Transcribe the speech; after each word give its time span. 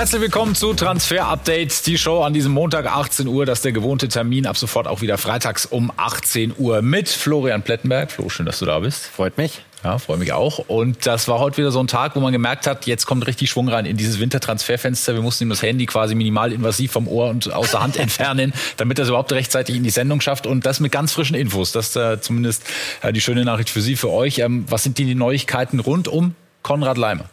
Herzlich 0.00 0.22
willkommen 0.22 0.54
zu 0.54 0.72
Transfer 0.72 1.26
Update, 1.26 1.86
die 1.86 1.98
Show 1.98 2.22
an 2.22 2.32
diesem 2.32 2.52
Montag 2.52 2.86
18 2.86 3.28
Uhr. 3.28 3.44
Das 3.44 3.58
ist 3.58 3.66
der 3.66 3.72
gewohnte 3.72 4.08
Termin. 4.08 4.46
Ab 4.46 4.56
sofort 4.56 4.86
auch 4.86 5.02
wieder 5.02 5.18
freitags 5.18 5.66
um 5.66 5.92
18 5.94 6.54
Uhr 6.56 6.80
mit 6.80 7.10
Florian 7.10 7.60
Plettenberg. 7.60 8.10
Flo, 8.10 8.30
schön, 8.30 8.46
dass 8.46 8.60
du 8.60 8.64
da 8.64 8.78
bist. 8.78 9.04
Freut 9.04 9.36
mich. 9.36 9.60
Ja, 9.84 9.98
freue 9.98 10.16
mich 10.16 10.32
auch. 10.32 10.58
Und 10.58 11.06
das 11.06 11.28
war 11.28 11.38
heute 11.38 11.58
wieder 11.58 11.70
so 11.70 11.80
ein 11.80 11.86
Tag, 11.86 12.16
wo 12.16 12.20
man 12.20 12.32
gemerkt 12.32 12.66
hat, 12.66 12.86
jetzt 12.86 13.04
kommt 13.04 13.26
richtig 13.26 13.50
Schwung 13.50 13.68
rein 13.68 13.84
in 13.84 13.98
dieses 13.98 14.18
Wintertransferfenster. 14.20 15.12
Wir 15.12 15.20
mussten 15.20 15.44
ihm 15.44 15.50
das 15.50 15.60
Handy 15.60 15.84
quasi 15.84 16.14
minimal 16.14 16.50
invasiv 16.50 16.92
vom 16.92 17.06
Ohr 17.06 17.28
und 17.28 17.52
aus 17.52 17.72
der 17.72 17.82
Hand 17.82 17.96
entfernen, 17.98 18.54
damit 18.78 18.98
er 18.98 19.02
es 19.02 19.10
überhaupt 19.10 19.32
rechtzeitig 19.34 19.76
in 19.76 19.82
die 19.82 19.90
Sendung 19.90 20.22
schafft. 20.22 20.46
Und 20.46 20.64
das 20.64 20.80
mit 20.80 20.92
ganz 20.92 21.12
frischen 21.12 21.36
Infos. 21.36 21.72
Das 21.72 21.88
ist 21.88 21.96
äh, 21.96 22.18
zumindest 22.22 22.62
äh, 23.02 23.12
die 23.12 23.20
schöne 23.20 23.44
Nachricht 23.44 23.68
für 23.68 23.82
Sie, 23.82 23.96
für 23.96 24.08
euch. 24.08 24.38
Ähm, 24.38 24.64
was 24.66 24.82
sind 24.82 24.96
die 24.96 25.14
Neuigkeiten 25.14 25.78
rund 25.78 26.08
um 26.08 26.34
Konrad 26.62 26.96
Leimer? 26.96 27.26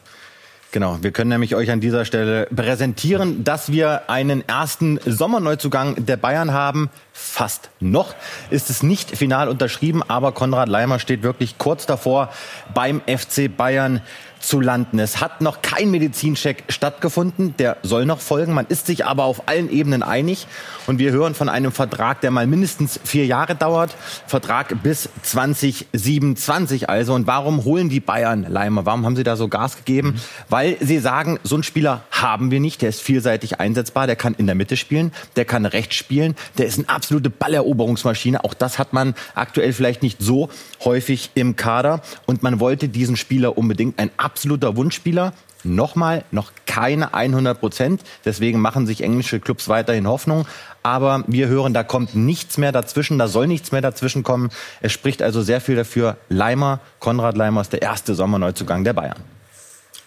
Genau, 0.72 0.98
wir 1.02 1.12
können 1.12 1.30
nämlich 1.30 1.56
euch 1.56 1.72
an 1.72 1.80
dieser 1.80 2.04
Stelle 2.04 2.48
präsentieren, 2.54 3.44
dass 3.44 3.72
wir 3.72 4.10
einen 4.10 4.48
ersten 4.48 5.00
Sommerneuzugang 5.06 6.06
der 6.06 6.18
Bayern 6.18 6.52
haben. 6.52 6.90
Fast 7.20 7.72
noch 7.80 8.14
ist 8.52 8.70
es 8.70 8.84
nicht 8.84 9.18
final 9.18 9.50
unterschrieben, 9.50 10.04
aber 10.08 10.34
Konrad 10.34 10.70
Leimer 10.70 11.00
steht 11.00 11.24
wirklich 11.24 11.58
kurz 11.58 11.88
davor 11.88 12.30
beim 12.76 13.02
FC 13.08 13.50
Bayern 13.58 14.02
zu 14.40 14.62
landen. 14.62 15.00
Es 15.00 15.20
hat 15.20 15.42
noch 15.42 15.62
kein 15.62 15.92
Medizincheck 15.92 16.64
stattgefunden, 16.70 17.56
der 17.58 17.78
soll 17.84 18.06
noch 18.06 18.20
folgen. 18.20 18.54
Man 18.54 18.66
ist 18.68 18.86
sich 18.86 19.06
aber 19.06 19.24
auf 19.26 19.48
allen 19.48 19.70
Ebenen 19.70 20.04
einig 20.04 20.48
und 20.86 21.00
wir 21.00 21.12
hören 21.12 21.36
von 21.36 21.50
einem 21.50 21.72
Vertrag, 21.72 22.22
der 22.22 22.32
mal 22.32 22.48
mindestens 22.48 23.00
vier 23.04 23.26
Jahre 23.26 23.56
dauert. 23.56 23.96
Vertrag 24.26 24.82
bis 24.84 25.10
2027 25.24 26.90
also. 26.90 27.14
Und 27.14 27.28
warum 27.28 27.64
holen 27.64 27.90
die 27.90 28.00
Bayern 28.00 28.46
Leimer? 28.48 28.86
Warum 28.86 29.06
haben 29.06 29.16
sie 29.16 29.24
da 29.24 29.36
so 29.36 29.48
Gas 29.48 29.78
gegeben? 29.78 30.10
Mhm. 30.10 30.22
Weil 30.50 30.78
sie 30.80 31.00
sagen, 31.00 31.40
so 31.44 31.56
einen 31.56 31.64
Spieler 31.64 32.04
haben 32.12 32.52
wir 32.52 32.60
nicht. 32.60 32.82
Der 32.82 32.90
ist 32.90 33.02
vielseitig 33.02 33.60
einsetzbar. 33.60 34.08
Der 34.08 34.16
kann 34.16 34.36
in 34.36 34.46
der 34.46 34.56
Mitte 34.56 34.78
spielen. 34.78 35.12
Der 35.36 35.46
kann 35.46 35.66
rechts 35.66 35.96
spielen. 35.96 36.36
Der 36.58 36.68
ist 36.68 36.78
eine 36.78 36.90
absolute 37.08 37.30
Balleroberungsmaschine. 37.30 38.44
Auch 38.44 38.54
das 38.54 38.80
hat 38.80 38.92
man 38.92 39.16
aktuell 39.34 39.72
vielleicht 39.72 40.04
nicht 40.04 40.18
so 40.22 40.50
häufig 40.84 41.32
im 41.36 41.56
Kader. 41.56 42.02
Und 42.26 42.44
man 42.44 42.60
wollte 42.60 42.90
diesen 42.90 43.16
Spieler 43.16 43.58
unbedingt 43.58 43.98
ein 43.98 44.12
absoluter 44.18 44.76
Wunschspieler. 44.76 45.32
Nochmal, 45.64 46.26
noch 46.32 46.52
keine 46.66 47.14
100 47.14 47.58
Prozent. 47.62 48.02
Deswegen 48.26 48.60
machen 48.60 48.86
sich 48.86 49.02
englische 49.02 49.40
Clubs 49.40 49.70
weiterhin 49.70 50.06
Hoffnung. 50.06 50.46
Aber 50.84 51.24
wir 51.28 51.48
hören, 51.48 51.74
da 51.74 51.84
kommt 51.84 52.14
nichts 52.14 52.58
mehr 52.58 52.74
dazwischen, 52.74 53.18
da 53.18 53.30
soll 53.30 53.48
nichts 53.48 53.72
mehr 53.72 53.82
dazwischen 53.82 54.24
kommen. 54.24 54.50
Es 54.82 54.92
spricht 54.92 55.22
also 55.22 55.42
sehr 55.42 55.62
viel 55.62 55.78
dafür. 55.78 56.18
Leimer, 56.28 56.82
Konrad 57.00 57.38
Leimer 57.38 57.62
ist 57.62 57.72
der 57.72 57.84
erste 57.84 58.16
Sommerneuzugang 58.16 58.84
der 58.84 58.94
Bayern. 58.94 59.24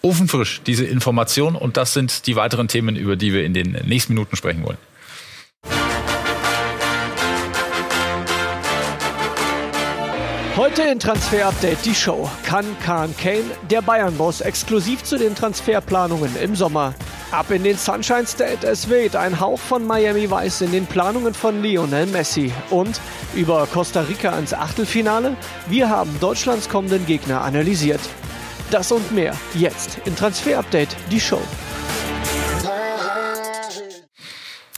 Ofenfrisch, 0.02 0.60
diese 0.66 0.84
Information. 0.84 1.56
Und 1.56 1.78
das 1.78 1.94
sind 1.94 2.26
die 2.26 2.36
weiteren 2.36 2.68
Themen, 2.68 2.94
über 2.94 3.16
die 3.16 3.32
wir 3.32 3.46
in 3.46 3.54
den 3.54 3.72
nächsten 3.86 4.12
Minuten 4.12 4.36
sprechen 4.36 4.64
wollen. 4.64 4.89
Heute 10.56 10.82
in 10.82 10.98
Transfer 10.98 11.46
Update 11.46 11.84
die 11.84 11.94
Show. 11.94 12.28
Kann 12.44 12.66
Kahn 12.80 13.14
Kane, 13.16 13.44
der 13.70 13.82
Bayern-Boss, 13.82 14.40
exklusiv 14.40 15.04
zu 15.04 15.16
den 15.16 15.36
Transferplanungen 15.36 16.36
im 16.42 16.56
Sommer? 16.56 16.92
Ab 17.30 17.52
in 17.52 17.62
den 17.62 17.78
Sunshine 17.78 18.26
State, 18.26 18.66
es 18.66 18.90
weht 18.90 19.14
ein 19.14 19.38
Hauch 19.38 19.60
von 19.60 19.86
Miami 19.86 20.28
Weiß 20.28 20.62
in 20.62 20.72
den 20.72 20.86
Planungen 20.86 21.34
von 21.34 21.62
Lionel 21.62 22.06
Messi. 22.06 22.52
Und 22.68 23.00
über 23.34 23.68
Costa 23.72 24.00
Rica 24.00 24.30
ans 24.30 24.52
Achtelfinale? 24.52 25.36
Wir 25.68 25.88
haben 25.88 26.18
Deutschlands 26.18 26.68
kommenden 26.68 27.06
Gegner 27.06 27.42
analysiert. 27.42 28.00
Das 28.72 28.90
und 28.90 29.12
mehr 29.12 29.34
jetzt 29.54 29.98
in 30.04 30.16
Transfer 30.16 30.58
Update 30.58 30.96
die 31.12 31.20
Show. 31.20 31.40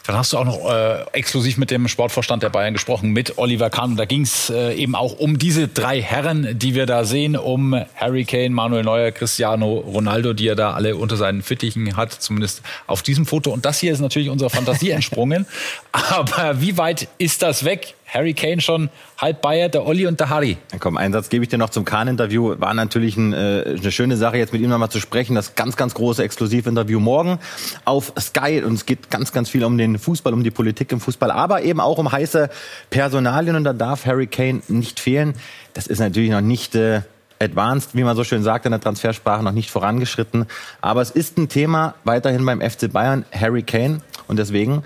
Dann 0.06 0.16
hast 0.16 0.32
du 0.32 0.38
auch 0.38 0.44
noch 0.44 0.68
äh, 0.68 1.04
exklusiv 1.12 1.56
mit 1.58 1.70
dem 1.70 1.86
Sportvorstand 1.86 2.42
der 2.42 2.50
Bayern 2.50 2.72
gesprochen, 2.72 3.10
mit 3.10 3.38
Oliver 3.38 3.70
Kahn. 3.70 3.92
Und 3.92 3.96
da 3.96 4.04
ging 4.04 4.22
es 4.22 4.50
äh, 4.50 4.74
eben 4.74 4.94
auch 4.94 5.18
um 5.18 5.38
diese 5.38 5.68
drei 5.68 6.02
Herren, 6.02 6.58
die 6.58 6.74
wir 6.74 6.86
da 6.86 7.04
sehen, 7.04 7.36
um 7.36 7.74
Harry 7.94 8.24
Kane, 8.24 8.50
Manuel 8.50 8.82
Neuer, 8.82 9.12
Cristiano 9.12 9.78
Ronaldo, 9.78 10.32
die 10.32 10.48
er 10.48 10.56
da 10.56 10.72
alle 10.72 10.96
unter 10.96 11.16
seinen 11.16 11.42
Fittichen 11.42 11.96
hat, 11.96 12.12
zumindest 12.12 12.62
auf 12.86 13.02
diesem 13.02 13.26
Foto. 13.26 13.52
Und 13.52 13.64
das 13.64 13.78
hier 13.78 13.92
ist 13.92 14.00
natürlich 14.00 14.28
unserer 14.28 14.50
Fantasie 14.50 14.90
entsprungen. 14.92 15.46
Aber 15.92 16.60
wie 16.60 16.76
weit 16.78 17.08
ist 17.18 17.42
das 17.42 17.64
weg? 17.64 17.94
Harry 18.12 18.34
Kane 18.34 18.60
schon 18.60 18.90
halb 19.16 19.40
Bayer, 19.40 19.68
der 19.68 19.86
Olli 19.86 20.06
und 20.06 20.20
der 20.20 20.28
Harry. 20.28 20.58
Ja, 20.70 20.78
komm, 20.78 20.96
einen 20.96 21.14
Satz 21.14 21.30
gebe 21.30 21.44
ich 21.44 21.48
dir 21.48 21.56
noch 21.56 21.70
zum 21.70 21.84
Kahn-Interview. 21.84 22.54
War 22.58 22.74
natürlich 22.74 23.16
ein, 23.16 23.32
äh, 23.32 23.76
eine 23.78 23.90
schöne 23.90 24.16
Sache, 24.16 24.36
jetzt 24.36 24.52
mit 24.52 24.60
ihm 24.60 24.68
nochmal 24.68 24.90
zu 24.90 25.00
sprechen. 25.00 25.34
Das 25.34 25.54
ganz, 25.54 25.76
ganz 25.76 25.94
große 25.94 26.22
Exklusivinterview 26.22 27.00
morgen 27.00 27.38
auf 27.86 28.12
Sky. 28.20 28.62
Und 28.62 28.74
es 28.74 28.86
geht 28.86 29.10
ganz, 29.10 29.32
ganz 29.32 29.48
viel 29.48 29.64
um 29.64 29.78
den 29.78 29.98
Fußball, 29.98 30.34
um 30.34 30.44
die 30.44 30.50
Politik 30.50 30.92
im 30.92 31.00
Fußball, 31.00 31.30
aber 31.30 31.62
eben 31.62 31.80
auch 31.80 31.98
um 31.98 32.12
heiße 32.12 32.50
Personalien. 32.90 33.56
Und 33.56 33.64
da 33.64 33.72
darf 33.72 34.04
Harry 34.04 34.26
Kane 34.26 34.60
nicht 34.68 35.00
fehlen. 35.00 35.34
Das 35.72 35.86
ist 35.86 35.98
natürlich 35.98 36.30
noch 36.30 36.42
nicht... 36.42 36.74
Äh, 36.74 37.02
advanced, 37.42 37.96
wie 37.96 38.04
man 38.04 38.14
so 38.14 38.22
schön 38.22 38.44
sagt 38.44 38.66
in 38.66 38.70
der 38.70 38.80
Transfersprache, 38.80 39.42
noch 39.42 39.50
nicht 39.50 39.68
vorangeschritten. 39.68 40.46
Aber 40.80 41.02
es 41.02 41.10
ist 41.10 41.38
ein 41.38 41.48
Thema 41.48 41.96
weiterhin 42.04 42.46
beim 42.46 42.60
FC 42.60 42.92
Bayern, 42.92 43.24
Harry 43.32 43.64
Kane. 43.64 44.00
Und 44.28 44.38
deswegen 44.38 44.84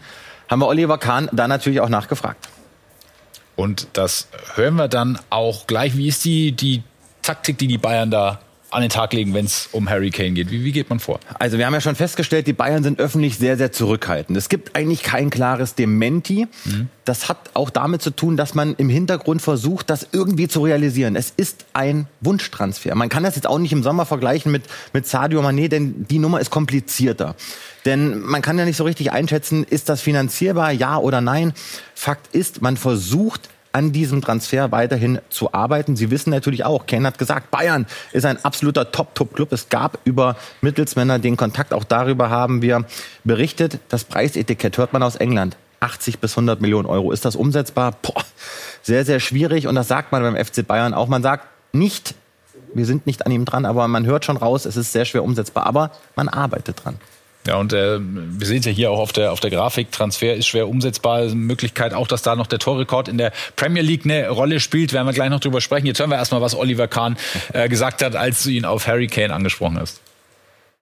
haben 0.49 0.61
wir 0.61 0.67
Oliver 0.67 0.97
Kahn 0.97 1.29
da 1.33 1.49
natürlich 1.49 1.83
auch 1.83 1.91
nachgefragt. 1.91 2.49
Und 3.56 3.89
das 3.94 4.28
hören 4.55 4.77
wir 4.77 4.89
dann 4.89 5.19
auch 5.31 5.67
gleich. 5.67 5.97
Wie 5.97 6.09
ist 6.09 6.25
die, 6.25 6.53
die 6.53 6.83
Taktik, 7.22 7.59
die 7.59 7.67
die 7.67 7.78
Bayern 7.78 8.11
da 8.11 8.41
an 8.71 8.83
den 8.83 8.91
Tag 8.91 9.12
legen, 9.12 9.33
wenn 9.33 9.47
es 9.47 9.69
um 9.72 9.89
Harry 9.89 10.11
Kane 10.11 10.33
geht? 10.33 10.50
Wie, 10.50 10.65
wie 10.65 10.72
geht 10.72 10.91
man 10.91 11.00
vor? 11.00 11.19
Also 11.39 11.56
wir 11.56 11.66
haben 11.66 11.72
ja 11.72 11.81
schon 11.81 11.95
festgestellt, 11.95 12.47
die 12.47 12.53
Bayern 12.53 12.83
sind 12.83 13.00
öffentlich 13.00 13.39
sehr, 13.39 13.56
sehr 13.56 13.72
zurückhaltend. 13.72 14.37
Es 14.37 14.49
gibt 14.49 14.77
eigentlich 14.77 15.03
kein 15.03 15.31
klares 15.31 15.75
Dementi. 15.75 16.47
Mhm. 16.65 16.89
Das 17.05 17.28
hat 17.28 17.39
auch 17.55 17.71
damit 17.71 18.03
zu 18.03 18.11
tun, 18.11 18.37
dass 18.37 18.55
man 18.55 18.75
im 18.77 18.91
Hintergrund 18.91 19.41
versucht, 19.41 19.89
das 19.89 20.06
irgendwie 20.12 20.49
zu 20.49 20.62
realisieren. 20.62 21.16
Es 21.16 21.33
ist 21.37 21.65
ein 21.72 22.06
Wunschtransfer. 22.21 22.95
Man 22.95 23.09
kann 23.09 23.22
das 23.22 23.37
jetzt 23.37 23.47
auch 23.47 23.59
nicht 23.59 23.72
im 23.72 23.83
Sommer 23.83 24.05
vergleichen 24.05 24.53
mit, 24.53 24.65
mit 24.93 25.06
Sadio 25.06 25.41
Mané, 25.41 25.69
denn 25.69 26.06
die 26.09 26.19
Nummer 26.19 26.41
ist 26.41 26.50
komplizierter. 26.50 27.34
Denn 27.87 28.21
man 28.21 28.43
kann 28.43 28.59
ja 28.59 28.65
nicht 28.65 28.77
so 28.77 28.85
richtig 28.85 29.13
einschätzen, 29.13 29.65
ist 29.65 29.89
das 29.89 30.03
finanzierbar, 30.03 30.73
ja 30.73 30.99
oder 30.99 31.21
nein. 31.21 31.55
Fakt 31.95 32.35
ist, 32.35 32.61
man 32.61 32.77
versucht, 32.77 33.49
an 33.77 33.93
diesem 33.93 34.23
Transfer 34.23 34.73
weiterhin 34.73 35.19
zu 35.29 35.53
arbeiten. 35.53 35.97
Sie 35.97 36.11
wissen 36.11 36.31
natürlich 36.31 36.65
auch, 36.65 36.87
Ken 36.87 37.07
hat 37.07 37.19
gesagt, 37.19 37.51
Bayern 37.51 37.85
ist 38.13 38.25
ein 38.25 38.43
absoluter 38.43 38.91
Top-Top-Club. 38.91 39.53
Es 39.53 39.69
gab 39.69 39.99
über 40.05 40.37
Mittelsmänner 40.63 41.19
den 41.19 41.37
Kontakt. 41.37 41.75
Auch 41.75 41.85
darüber 41.85 42.31
haben 42.31 42.63
wir 42.63 42.87
berichtet. 43.25 43.79
Das 43.91 44.05
Preisetikett 44.05 44.79
hört 44.79 44.95
man 44.95 45.03
aus 45.03 45.17
England. 45.17 45.59
80 45.81 46.21
bis 46.21 46.33
100 46.33 46.63
Millionen 46.63 46.87
Euro. 46.87 47.13
Ist 47.13 47.27
das 47.27 47.37
umsetzbar? 47.37 47.93
Boah, 48.01 48.25
sehr, 48.81 49.05
sehr 49.05 49.21
schwierig. 49.21 49.67
Und 49.67 49.75
das 49.75 49.89
sagt 49.89 50.11
man 50.11 50.23
beim 50.23 50.43
FC 50.43 50.67
Bayern 50.67 50.95
auch. 50.95 51.09
Man 51.09 51.23
sagt 51.23 51.47
nicht, 51.75 52.15
wir 52.73 52.87
sind 52.87 53.07
nicht 53.07 53.27
an 53.27 53.33
ihm 53.33 53.45
dran, 53.45 53.67
aber 53.67 53.87
man 53.89 54.07
hört 54.07 54.25
schon 54.25 54.39
raus, 54.39 54.65
es 54.65 54.79
ist 54.79 54.93
sehr 54.93 55.05
schwer 55.05 55.23
umsetzbar. 55.23 55.67
Aber 55.67 55.91
man 56.15 56.29
arbeitet 56.31 56.83
dran. 56.83 56.97
Ja, 57.47 57.57
und 57.57 57.73
äh, 57.73 57.99
wir 58.01 58.47
sehen 58.47 58.59
es 58.59 58.67
ja 58.67 58.73
hier 58.73 58.91
auch 58.91 58.99
auf 58.99 59.12
der, 59.12 59.33
auf 59.33 59.41
der 59.41 59.51
Grafik. 59.51 59.93
Transfer 59.93 60.34
ist 60.34 60.47
schwer 60.47 60.69
umsetzbar. 60.69 61.27
Möglichkeit 61.34 61.95
auch, 61.95 62.09
dass 62.09 62.23
da 62.23 62.37
noch 62.37 62.47
der 62.47 62.59
Torrekord 62.59 63.09
in 63.09 63.19
der 63.19 63.33
Premier 63.55 63.83
League 63.83 64.05
eine 64.05 64.29
Rolle 64.29 64.61
spielt. 64.61 64.93
Werden 64.93 65.07
wir 65.07 65.12
gleich 65.12 65.31
noch 65.31 65.41
drüber 65.41 65.61
sprechen. 65.61 65.87
Jetzt 65.87 66.01
hören 66.01 66.11
wir 66.11 66.17
erstmal, 66.17 66.41
was 66.41 66.57
Oliver 66.57 66.89
Kahn 66.89 67.17
äh, 67.53 67.69
gesagt 67.69 68.03
hat, 68.03 68.17
als 68.17 68.43
du 68.43 68.51
ihn 68.51 68.65
auf 68.65 68.87
Harry 68.87 69.07
Kane 69.07 69.33
angesprochen 69.33 69.79
hast. 69.79 70.01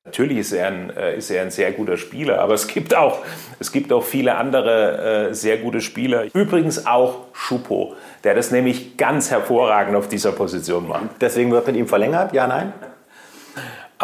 Natürlich 0.06 0.36
ist 0.36 0.52
er, 0.52 0.66
ein, 0.66 0.90
äh, 0.90 1.16
ist 1.16 1.30
er 1.30 1.42
ein 1.42 1.50
sehr 1.50 1.72
guter 1.72 1.96
Spieler, 1.96 2.40
aber 2.40 2.52
es 2.52 2.66
gibt 2.66 2.94
auch, 2.94 3.20
es 3.58 3.72
gibt 3.72 3.90
auch 3.90 4.04
viele 4.04 4.34
andere 4.34 5.30
äh, 5.30 5.34
sehr 5.34 5.56
gute 5.56 5.80
Spieler. 5.80 6.26
Übrigens 6.34 6.84
auch 6.84 7.20
Schupo, 7.32 7.94
der 8.22 8.34
das 8.34 8.50
nämlich 8.50 8.98
ganz 8.98 9.30
hervorragend 9.30 9.96
auf 9.96 10.08
dieser 10.08 10.32
Position 10.32 10.88
macht. 10.88 11.08
Deswegen 11.22 11.50
wird 11.52 11.66
mit 11.66 11.76
ihm 11.76 11.88
verlängert? 11.88 12.34
Ja, 12.34 12.46
nein? 12.46 12.74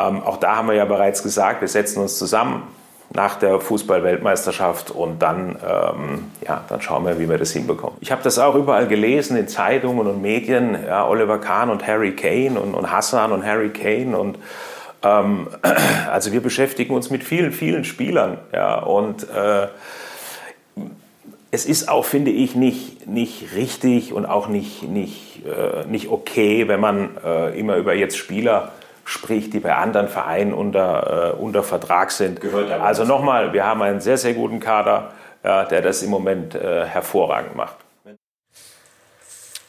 Ähm, 0.01 0.23
auch 0.23 0.37
da 0.39 0.57
haben 0.57 0.69
wir 0.69 0.75
ja 0.75 0.85
bereits 0.85 1.23
gesagt, 1.23 1.61
wir 1.61 1.69
setzen 1.69 2.01
uns 2.01 2.19
zusammen 2.19 2.63
nach 3.13 3.37
der 3.37 3.59
Fußball-Weltmeisterschaft 3.61 4.93
und 4.93 5.21
dann, 5.21 5.57
ähm, 5.69 6.31
ja, 6.47 6.63
dann 6.69 6.81
schauen 6.81 7.05
wir, 7.05 7.19
wie 7.19 7.29
wir 7.29 7.39
das 7.39 7.51
hinbekommen. 7.51 7.97
Ich 8.01 8.13
habe 8.13 8.23
das 8.23 8.39
auch 8.39 8.55
überall 8.55 8.87
gelesen 8.87 9.37
in 9.37 9.49
Zeitungen 9.49 10.07
und 10.07 10.23
Medien, 10.23 10.79
ja, 10.87 11.07
Oliver 11.07 11.39
Kahn 11.39 11.71
und 11.71 11.87
Harry 11.87 12.15
Kane 12.15 12.61
und, 12.61 12.75
und 12.75 12.93
Hassan 12.93 13.33
und 13.33 13.45
Harry 13.45 13.71
Kane 13.71 14.17
und 14.17 14.39
ähm, 15.03 15.49
also 16.11 16.33
wir 16.33 16.41
beschäftigen 16.41 16.95
uns 16.95 17.11
mit 17.11 17.25
vielen, 17.25 17.53
vielen 17.53 17.85
Spielern 17.85 18.39
ja, 18.53 18.79
und 18.79 19.29
äh, 19.29 19.67
es 21.51 21.67
ist 21.67 21.89
auch, 21.89 22.05
finde 22.05 22.31
ich, 22.31 22.55
nicht, 22.55 23.09
nicht 23.09 23.57
richtig 23.57 24.13
und 24.13 24.25
auch 24.25 24.47
nicht, 24.47 24.85
nicht, 24.85 25.43
äh, 25.47 25.85
nicht 25.89 26.09
okay, 26.09 26.69
wenn 26.69 26.79
man 26.79 27.17
äh, 27.25 27.59
immer 27.59 27.75
über 27.77 27.93
jetzt 27.93 28.17
Spieler 28.17 28.71
sprich, 29.05 29.51
die 29.51 29.61
bei 29.61 29.75
anderen 29.75 30.09
Vereinen 30.09 30.53
unter, 30.53 31.35
äh, 31.35 31.41
unter 31.41 31.63
Vertrag 31.63 32.11
sind. 32.11 32.41
also 32.81 33.05
nochmal, 33.05 33.53
wir 33.53 33.65
haben 33.65 33.83
einen 33.83 34.01
sehr, 34.01 34.17
sehr 34.17 34.35
guten 34.35 34.61
Kader, 34.61 35.11
ja, 35.43 35.65
der 35.65 35.83
das 35.83 36.03
im 36.03 36.11
Moment 36.11 36.55
äh, 36.55 36.85
hervorragend 36.85 37.57
macht. 37.57 37.77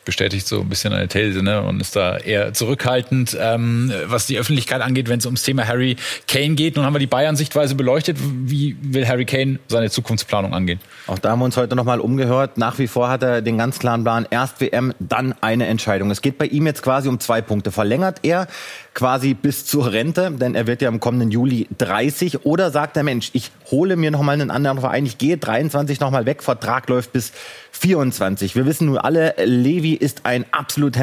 Bestätigt 0.05 0.47
so 0.47 0.61
ein 0.61 0.69
bisschen 0.69 0.93
eine 0.93 1.07
These 1.07 1.43
ne? 1.43 1.61
und 1.61 1.79
ist 1.79 1.95
da 1.95 2.17
eher 2.17 2.53
zurückhaltend, 2.53 3.37
ähm, 3.39 3.91
was 4.05 4.25
die 4.25 4.37
Öffentlichkeit 4.37 4.81
angeht, 4.81 5.09
wenn 5.09 5.19
es 5.19 5.25
ums 5.25 5.43
Thema 5.43 5.67
Harry 5.67 5.95
Kane 6.27 6.55
geht. 6.55 6.75
Nun 6.75 6.85
haben 6.85 6.93
wir 6.93 6.99
die 6.99 7.07
Bayern-Sichtweise 7.07 7.75
beleuchtet. 7.75 8.17
Wie 8.19 8.75
will 8.81 9.07
Harry 9.07 9.25
Kane 9.25 9.59
seine 9.67 9.89
Zukunftsplanung 9.89 10.53
angehen? 10.53 10.79
Auch 11.07 11.19
da 11.19 11.31
haben 11.31 11.39
wir 11.39 11.45
uns 11.45 11.57
heute 11.57 11.75
nochmal 11.75 11.99
umgehört. 11.99 12.57
Nach 12.57 12.79
wie 12.79 12.87
vor 12.87 13.09
hat 13.09 13.23
er 13.23 13.41
den 13.41 13.57
ganz 13.57 13.79
klaren 13.79 14.03
Plan, 14.03 14.27
erst 14.29 14.61
WM, 14.61 14.93
dann 14.99 15.35
eine 15.41 15.67
Entscheidung. 15.67 16.09
Es 16.11 16.21
geht 16.21 16.37
bei 16.37 16.45
ihm 16.45 16.65
jetzt 16.65 16.81
quasi 16.81 17.07
um 17.07 17.19
zwei 17.19 17.41
Punkte. 17.41 17.71
Verlängert 17.71 18.19
er 18.23 18.47
quasi 18.93 19.33
bis 19.33 19.65
zur 19.65 19.91
Rente, 19.91 20.31
denn 20.31 20.55
er 20.55 20.67
wird 20.67 20.81
ja 20.81 20.89
im 20.89 20.99
kommenden 20.99 21.31
Juli 21.31 21.67
30, 21.77 22.45
oder 22.45 22.71
sagt 22.71 22.95
der 22.95 23.03
Mensch, 23.03 23.29
ich 23.33 23.51
hole 23.69 23.95
mir 23.95 24.11
nochmal 24.11 24.33
einen 24.33 24.51
anderen 24.51 24.79
Verein, 24.79 25.05
ich 25.05 25.17
gehe 25.17 25.37
23 25.37 25.99
nochmal 25.99 26.25
weg, 26.25 26.43
Vertrag 26.43 26.89
läuft 26.89 27.13
bis 27.13 27.31
24. 27.71 28.55
Wir 28.55 28.65
wissen 28.65 28.87
nun 28.87 28.97
alle, 28.97 29.33
Levi 29.43 29.90
ist 29.95 30.25
ein 30.25 30.45
absolut 30.51 30.97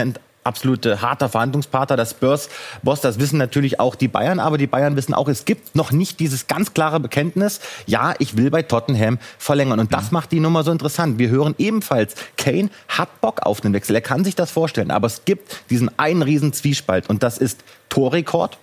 absolute 0.48 1.02
harter 1.02 1.28
Verhandlungspartner. 1.28 1.96
Das 1.96 2.12
Spurs-Boss, 2.12 3.00
das 3.02 3.20
wissen 3.20 3.38
natürlich 3.38 3.78
auch 3.78 3.94
die 3.94 4.08
Bayern, 4.08 4.40
aber 4.40 4.58
die 4.58 4.66
Bayern 4.66 4.96
wissen 4.96 5.14
auch, 5.14 5.28
es 5.28 5.44
gibt 5.44 5.76
noch 5.76 5.92
nicht 5.92 6.18
dieses 6.18 6.46
ganz 6.46 6.74
klare 6.74 6.98
Bekenntnis, 6.98 7.60
ja, 7.86 8.14
ich 8.18 8.36
will 8.36 8.50
bei 8.50 8.62
Tottenham 8.62 9.18
verlängern. 9.38 9.78
Und 9.78 9.92
das 9.92 10.10
mhm. 10.10 10.14
macht 10.14 10.32
die 10.32 10.40
Nummer 10.40 10.64
so 10.64 10.72
interessant. 10.72 11.18
Wir 11.18 11.28
hören 11.28 11.54
ebenfalls, 11.58 12.14
Kane 12.36 12.70
hat 12.88 13.20
Bock 13.20 13.42
auf 13.42 13.60
den 13.60 13.72
Wechsel. 13.74 13.94
Er 13.94 14.00
kann 14.00 14.24
sich 14.24 14.34
das 14.34 14.50
vorstellen, 14.50 14.90
aber 14.90 15.06
es 15.06 15.24
gibt 15.24 15.70
diesen 15.70 15.96
einen 15.98 16.22
riesen 16.22 16.52
Zwiespalt 16.52 17.08
und 17.08 17.22
das 17.22 17.38
ist 17.38 17.60
Torrekord. 17.90 18.58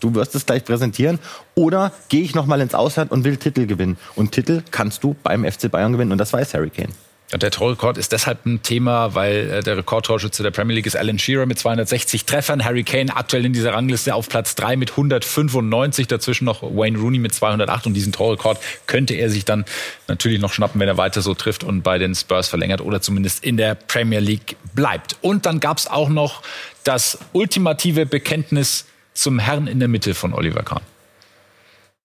Du 0.00 0.14
wirst 0.14 0.34
es 0.34 0.46
gleich 0.46 0.64
präsentieren. 0.64 1.18
Oder 1.54 1.92
gehe 2.08 2.22
ich 2.22 2.34
nochmal 2.34 2.62
ins 2.62 2.74
Ausland 2.74 3.12
und 3.12 3.24
will 3.24 3.36
Titel 3.36 3.66
gewinnen? 3.66 3.98
Und 4.16 4.32
Titel 4.32 4.62
kannst 4.70 5.04
du 5.04 5.14
beim 5.22 5.44
FC 5.44 5.70
Bayern 5.70 5.92
gewinnen. 5.92 6.12
Und 6.12 6.18
das 6.18 6.32
weiß 6.32 6.54
Harry 6.54 6.70
Kane. 6.70 6.94
Und 7.32 7.42
der 7.42 7.50
Torrekord 7.52 7.96
ist 7.96 8.10
deshalb 8.10 8.44
ein 8.44 8.62
Thema, 8.62 9.14
weil 9.14 9.50
äh, 9.50 9.62
der 9.62 9.76
Rekordtorschütze 9.76 10.42
der 10.42 10.50
Premier 10.50 10.74
League 10.74 10.86
ist 10.86 10.96
Alan 10.96 11.18
Shearer 11.18 11.46
mit 11.46 11.58
260 11.58 12.24
Treffern. 12.24 12.64
Harry 12.64 12.82
Kane 12.82 13.14
aktuell 13.14 13.44
in 13.44 13.52
dieser 13.52 13.72
Rangliste 13.72 14.14
auf 14.14 14.28
Platz 14.28 14.56
3 14.56 14.76
mit 14.76 14.90
195. 14.90 16.08
Dazwischen 16.08 16.44
noch 16.44 16.62
Wayne 16.62 16.98
Rooney 16.98 17.18
mit 17.18 17.32
208. 17.32 17.86
Und 17.86 17.94
diesen 17.94 18.12
Torrekord 18.12 18.58
könnte 18.86 19.14
er 19.14 19.30
sich 19.30 19.44
dann 19.44 19.64
natürlich 20.08 20.40
noch 20.40 20.52
schnappen, 20.52 20.80
wenn 20.80 20.88
er 20.88 20.96
weiter 20.96 21.22
so 21.22 21.34
trifft 21.34 21.62
und 21.62 21.82
bei 21.82 21.98
den 21.98 22.14
Spurs 22.14 22.48
verlängert 22.48 22.80
oder 22.80 23.00
zumindest 23.00 23.44
in 23.44 23.56
der 23.56 23.76
Premier 23.76 24.20
League 24.20 24.56
bleibt. 24.74 25.16
Und 25.20 25.46
dann 25.46 25.60
gab 25.60 25.78
es 25.78 25.86
auch 25.86 26.08
noch 26.08 26.42
das 26.82 27.18
ultimative 27.32 28.06
Bekenntnis 28.06 28.86
zum 29.14 29.38
Herrn 29.38 29.68
in 29.68 29.78
der 29.78 29.88
Mitte 29.88 30.14
von 30.14 30.32
Oliver 30.32 30.62
Kahn. 30.62 30.82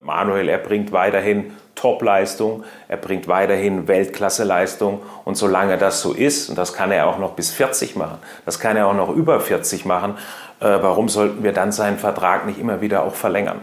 Manuel, 0.00 0.48
er 0.48 0.58
bringt 0.58 0.92
weiterhin 0.92 1.52
Topleistung, 1.76 2.64
er 2.88 2.96
bringt 2.96 3.28
weiterhin 3.28 3.86
Weltklasseleistung 3.86 5.02
und 5.24 5.36
solange 5.36 5.78
das 5.78 6.00
so 6.00 6.12
ist, 6.12 6.48
und 6.48 6.58
das 6.58 6.72
kann 6.72 6.90
er 6.90 7.06
auch 7.06 7.18
noch 7.18 7.34
bis 7.34 7.52
40 7.52 7.94
machen, 7.94 8.18
das 8.44 8.58
kann 8.58 8.76
er 8.76 8.88
auch 8.88 8.94
noch 8.94 9.14
über 9.14 9.38
40 9.40 9.84
machen, 9.84 10.14
äh, 10.58 10.64
warum 10.64 11.08
sollten 11.08 11.44
wir 11.44 11.52
dann 11.52 11.70
seinen 11.70 11.98
Vertrag 11.98 12.46
nicht 12.46 12.58
immer 12.58 12.80
wieder 12.80 13.04
auch 13.04 13.14
verlängern? 13.14 13.60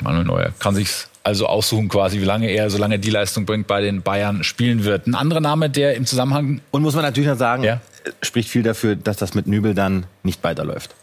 Manuel 0.00 0.24
Neuer 0.24 0.50
kann 0.58 0.74
sich 0.74 1.06
also 1.22 1.46
aussuchen 1.46 1.88
quasi, 1.88 2.20
wie 2.20 2.24
lange 2.24 2.48
er, 2.48 2.68
solange 2.68 2.96
er 2.96 2.98
die 2.98 3.10
Leistung 3.10 3.46
bringt, 3.46 3.66
bei 3.66 3.80
den 3.80 4.02
Bayern 4.02 4.44
spielen 4.44 4.84
wird. 4.84 5.06
Ein 5.06 5.14
anderer 5.14 5.40
Name, 5.40 5.70
der 5.70 5.94
im 5.94 6.04
Zusammenhang... 6.04 6.60
Und 6.70 6.82
muss 6.82 6.94
man 6.94 7.02
natürlich 7.02 7.28
noch 7.28 7.38
sagen, 7.38 7.64
ja? 7.64 7.80
spricht 8.20 8.50
viel 8.50 8.62
dafür, 8.62 8.94
dass 8.94 9.16
das 9.16 9.34
mit 9.34 9.46
Nübel 9.46 9.74
dann 9.74 10.04
nicht 10.22 10.44
weiterläuft. 10.44 10.94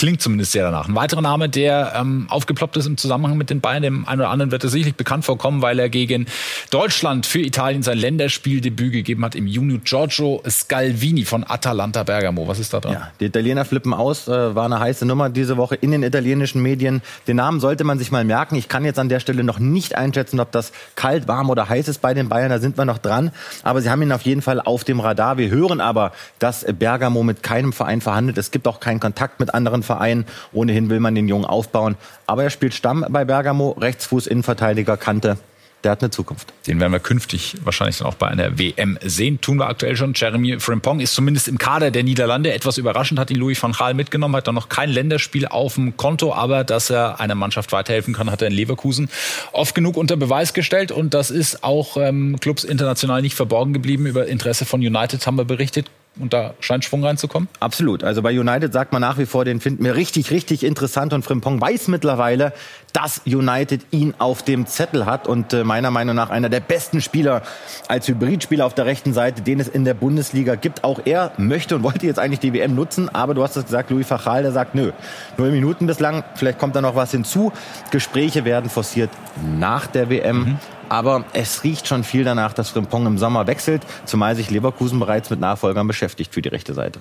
Klingt 0.00 0.22
zumindest 0.22 0.52
sehr 0.52 0.64
danach. 0.64 0.88
Ein 0.88 0.94
weiterer 0.94 1.20
Name, 1.20 1.50
der 1.50 1.92
ähm, 1.94 2.24
aufgeploppt 2.30 2.74
ist 2.78 2.86
im 2.86 2.96
Zusammenhang 2.96 3.36
mit 3.36 3.50
den 3.50 3.60
Bayern, 3.60 3.82
dem 3.82 4.08
einen 4.08 4.22
oder 4.22 4.30
anderen 4.30 4.50
wird 4.50 4.64
er 4.64 4.70
sicherlich 4.70 4.94
bekannt 4.94 5.26
vorkommen, 5.26 5.60
weil 5.60 5.78
er 5.78 5.90
gegen 5.90 6.24
Deutschland 6.70 7.26
für 7.26 7.40
Italien 7.40 7.82
sein 7.82 7.98
Länderspieldebüt 7.98 8.94
gegeben 8.94 9.22
hat 9.26 9.34
im 9.34 9.46
Juni. 9.46 9.78
Giorgio 9.84 10.42
Scalvini 10.48 11.26
von 11.26 11.44
Atalanta 11.46 12.02
Bergamo. 12.04 12.48
Was 12.48 12.58
ist 12.58 12.72
da 12.72 12.80
dran? 12.80 12.94
Ja, 12.94 13.10
die 13.20 13.26
Italiener 13.26 13.66
flippen 13.66 13.92
aus, 13.92 14.26
äh, 14.26 14.54
war 14.54 14.64
eine 14.64 14.80
heiße 14.80 15.04
Nummer 15.04 15.28
diese 15.28 15.58
Woche 15.58 15.74
in 15.74 15.90
den 15.90 16.02
italienischen 16.02 16.62
Medien. 16.62 17.02
Den 17.26 17.36
Namen 17.36 17.60
sollte 17.60 17.84
man 17.84 17.98
sich 17.98 18.10
mal 18.10 18.24
merken. 18.24 18.56
Ich 18.56 18.68
kann 18.68 18.86
jetzt 18.86 18.98
an 18.98 19.10
der 19.10 19.20
Stelle 19.20 19.44
noch 19.44 19.58
nicht 19.58 19.96
einschätzen, 19.96 20.40
ob 20.40 20.50
das 20.50 20.72
kalt, 20.94 21.28
warm 21.28 21.50
oder 21.50 21.68
heiß 21.68 21.88
ist 21.88 22.00
bei 22.00 22.14
den 22.14 22.30
Bayern. 22.30 22.48
Da 22.48 22.58
sind 22.58 22.78
wir 22.78 22.86
noch 22.86 22.96
dran. 22.96 23.32
Aber 23.64 23.82
sie 23.82 23.90
haben 23.90 24.00
ihn 24.00 24.12
auf 24.12 24.22
jeden 24.22 24.40
Fall 24.40 24.62
auf 24.62 24.82
dem 24.82 24.98
Radar. 24.98 25.36
Wir 25.36 25.50
hören 25.50 25.82
aber, 25.82 26.12
dass 26.38 26.64
Bergamo 26.64 27.22
mit 27.22 27.42
keinem 27.42 27.74
Verein 27.74 28.00
verhandelt. 28.00 28.38
Es 28.38 28.50
gibt 28.50 28.66
auch 28.66 28.80
keinen 28.80 28.98
Kontakt 28.98 29.40
mit 29.40 29.52
anderen 29.52 29.82
Verein. 29.90 30.24
Ohnehin 30.52 30.88
will 30.88 31.00
man 31.00 31.16
den 31.16 31.26
Jungen 31.26 31.44
aufbauen. 31.44 31.96
Aber 32.26 32.44
er 32.44 32.50
spielt 32.50 32.74
Stamm 32.74 33.04
bei 33.08 33.24
Bergamo, 33.24 33.70
Rechtsfuß, 33.70 34.28
Innenverteidiger, 34.28 34.96
Kante. 34.96 35.36
Der 35.82 35.92
hat 35.92 36.02
eine 36.02 36.10
Zukunft. 36.10 36.52
Den 36.66 36.78
werden 36.78 36.92
wir 36.92 37.00
künftig 37.00 37.56
wahrscheinlich 37.64 37.98
dann 37.98 38.06
auch 38.06 38.14
bei 38.14 38.28
einer 38.28 38.58
WM 38.58 38.98
sehen. 39.02 39.40
Tun 39.40 39.56
wir 39.56 39.66
aktuell 39.66 39.96
schon. 39.96 40.12
Jeremy 40.14 40.60
Frimpong 40.60 41.00
ist 41.00 41.14
zumindest 41.14 41.48
im 41.48 41.58
Kader 41.58 41.90
der 41.90 42.04
Niederlande. 42.04 42.52
Etwas 42.52 42.76
überraschend 42.76 43.18
hat 43.18 43.30
ihn 43.30 43.38
Louis 43.38 43.60
van 43.60 43.72
Gaal 43.72 43.94
mitgenommen, 43.94 44.36
hat 44.36 44.46
dann 44.46 44.54
noch 44.54 44.68
kein 44.68 44.90
Länderspiel 44.90 45.46
auf 45.46 45.74
dem 45.74 45.96
Konto, 45.96 46.34
aber 46.34 46.62
dass 46.64 46.90
er 46.90 47.18
einer 47.18 47.34
Mannschaft 47.34 47.72
weiterhelfen 47.72 48.14
kann, 48.14 48.30
hat 48.30 48.42
er 48.42 48.48
in 48.48 48.54
Leverkusen 48.54 49.08
oft 49.52 49.74
genug 49.74 49.96
unter 49.96 50.16
Beweis 50.16 50.52
gestellt. 50.52 50.92
Und 50.92 51.14
das 51.14 51.30
ist 51.30 51.64
auch 51.64 51.96
ähm, 51.96 52.38
Clubs 52.40 52.62
international 52.62 53.22
nicht 53.22 53.34
verborgen 53.34 53.72
geblieben. 53.72 54.06
Über 54.06 54.26
Interesse 54.26 54.66
von 54.66 54.80
United 54.80 55.26
haben 55.26 55.36
wir 55.36 55.46
berichtet. 55.46 55.86
Und 56.18 56.32
da 56.32 56.54
scheint 56.60 56.84
Schwung 56.84 57.04
reinzukommen? 57.04 57.48
Absolut. 57.60 58.02
Also 58.02 58.20
bei 58.20 58.38
United 58.38 58.72
sagt 58.72 58.92
man 58.92 59.00
nach 59.00 59.16
wie 59.16 59.26
vor, 59.26 59.44
den 59.44 59.60
finden 59.60 59.84
wir 59.84 59.94
richtig, 59.94 60.30
richtig 60.30 60.64
interessant. 60.64 61.12
Und 61.12 61.24
Frimpong 61.24 61.60
weiß 61.60 61.88
mittlerweile, 61.88 62.52
dass 62.92 63.22
United 63.24 63.86
ihn 63.90 64.14
auf 64.18 64.42
dem 64.42 64.66
Zettel 64.66 65.06
hat. 65.06 65.28
Und 65.28 65.52
äh, 65.52 65.62
meiner 65.62 65.90
Meinung 65.90 66.16
nach 66.16 66.30
einer 66.30 66.48
der 66.48 66.60
besten 66.60 67.00
Spieler 67.00 67.42
als 67.88 68.08
Hybridspieler 68.08 68.66
auf 68.66 68.74
der 68.74 68.86
rechten 68.86 69.14
Seite, 69.14 69.42
den 69.42 69.60
es 69.60 69.68
in 69.68 69.84
der 69.84 69.94
Bundesliga 69.94 70.56
gibt. 70.56 70.84
Auch 70.84 71.00
er 71.04 71.32
möchte 71.38 71.76
und 71.76 71.84
wollte 71.84 72.06
jetzt 72.06 72.18
eigentlich 72.18 72.40
die 72.40 72.52
WM 72.52 72.74
nutzen. 72.74 73.08
Aber 73.08 73.32
du 73.34 73.42
hast 73.42 73.56
es 73.56 73.64
gesagt, 73.64 73.90
Louis 73.90 74.06
Fachal, 74.06 74.42
der 74.42 74.52
sagt, 74.52 74.74
nö, 74.74 74.90
null 75.38 75.52
Minuten 75.52 75.86
bislang. 75.86 76.24
Vielleicht 76.34 76.58
kommt 76.58 76.74
da 76.74 76.82
noch 76.82 76.96
was 76.96 77.12
hinzu. 77.12 77.52
Gespräche 77.92 78.44
werden 78.44 78.68
forciert 78.68 79.10
nach 79.58 79.86
der 79.86 80.10
WM. 80.10 80.38
Mhm. 80.38 80.58
Aber 80.90 81.24
es 81.32 81.64
riecht 81.64 81.86
schon 81.88 82.04
viel 82.04 82.24
danach, 82.24 82.52
dass 82.52 82.68
Frimpong 82.70 83.06
im 83.06 83.16
Sommer 83.16 83.46
wechselt, 83.46 83.82
zumal 84.04 84.36
sich 84.36 84.50
Leverkusen 84.50 84.98
bereits 84.98 85.30
mit 85.30 85.40
Nachfolgern 85.40 85.86
beschäftigt 85.86 86.34
für 86.34 86.42
die 86.42 86.50
rechte 86.50 86.74
Seite 86.74 87.00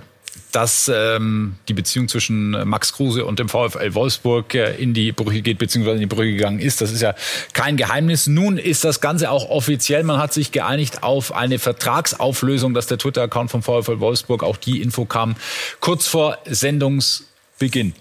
dass 0.52 0.90
ähm, 0.94 1.56
die 1.68 1.74
Beziehung 1.74 2.08
zwischen 2.08 2.52
Max 2.68 2.94
Kruse 2.94 3.26
und 3.26 3.40
dem 3.40 3.50
VfL 3.50 3.94
Wolfsburg 3.94 4.56
äh, 4.56 4.76
in 4.76 4.94
die 4.94 5.12
Brüche 5.12 5.42
geht, 5.42 5.60
beziehungsweise 5.60 5.96
in 5.96 6.02
die 6.02 6.16
Brüche 6.16 6.32
gegangen 6.32 6.60
ist. 6.60 6.82
Das 6.82 6.92
ist 6.92 7.02
ja 7.02 7.14
kein 7.54 7.78
Geheimnis. 7.78 8.28
Nun 8.28 8.58
ist 8.58 8.84
das 8.84 9.02
Ganze 9.02 9.30
auch 9.30 9.50
offiziell. 9.50 10.04
Man 10.04 10.20
hat 10.20 10.34
sich 10.34 10.52
geeinigt 10.52 11.04
auf 11.04 11.36
eine 11.36 11.60
Vertragsauflösung, 11.60 12.74
dass 12.74 12.88
der 12.88 12.98
Twitter-Account 12.98 13.52
vom 13.52 13.62
VfL 13.62 14.00
Wolfsburg 14.00 14.44
auch 14.44 14.58
die 14.58 14.82
Info 14.82 15.06
kam, 15.06 15.36
kurz 15.80 16.08
vor 16.08 16.38
Sendungsbeginn. 16.46 17.94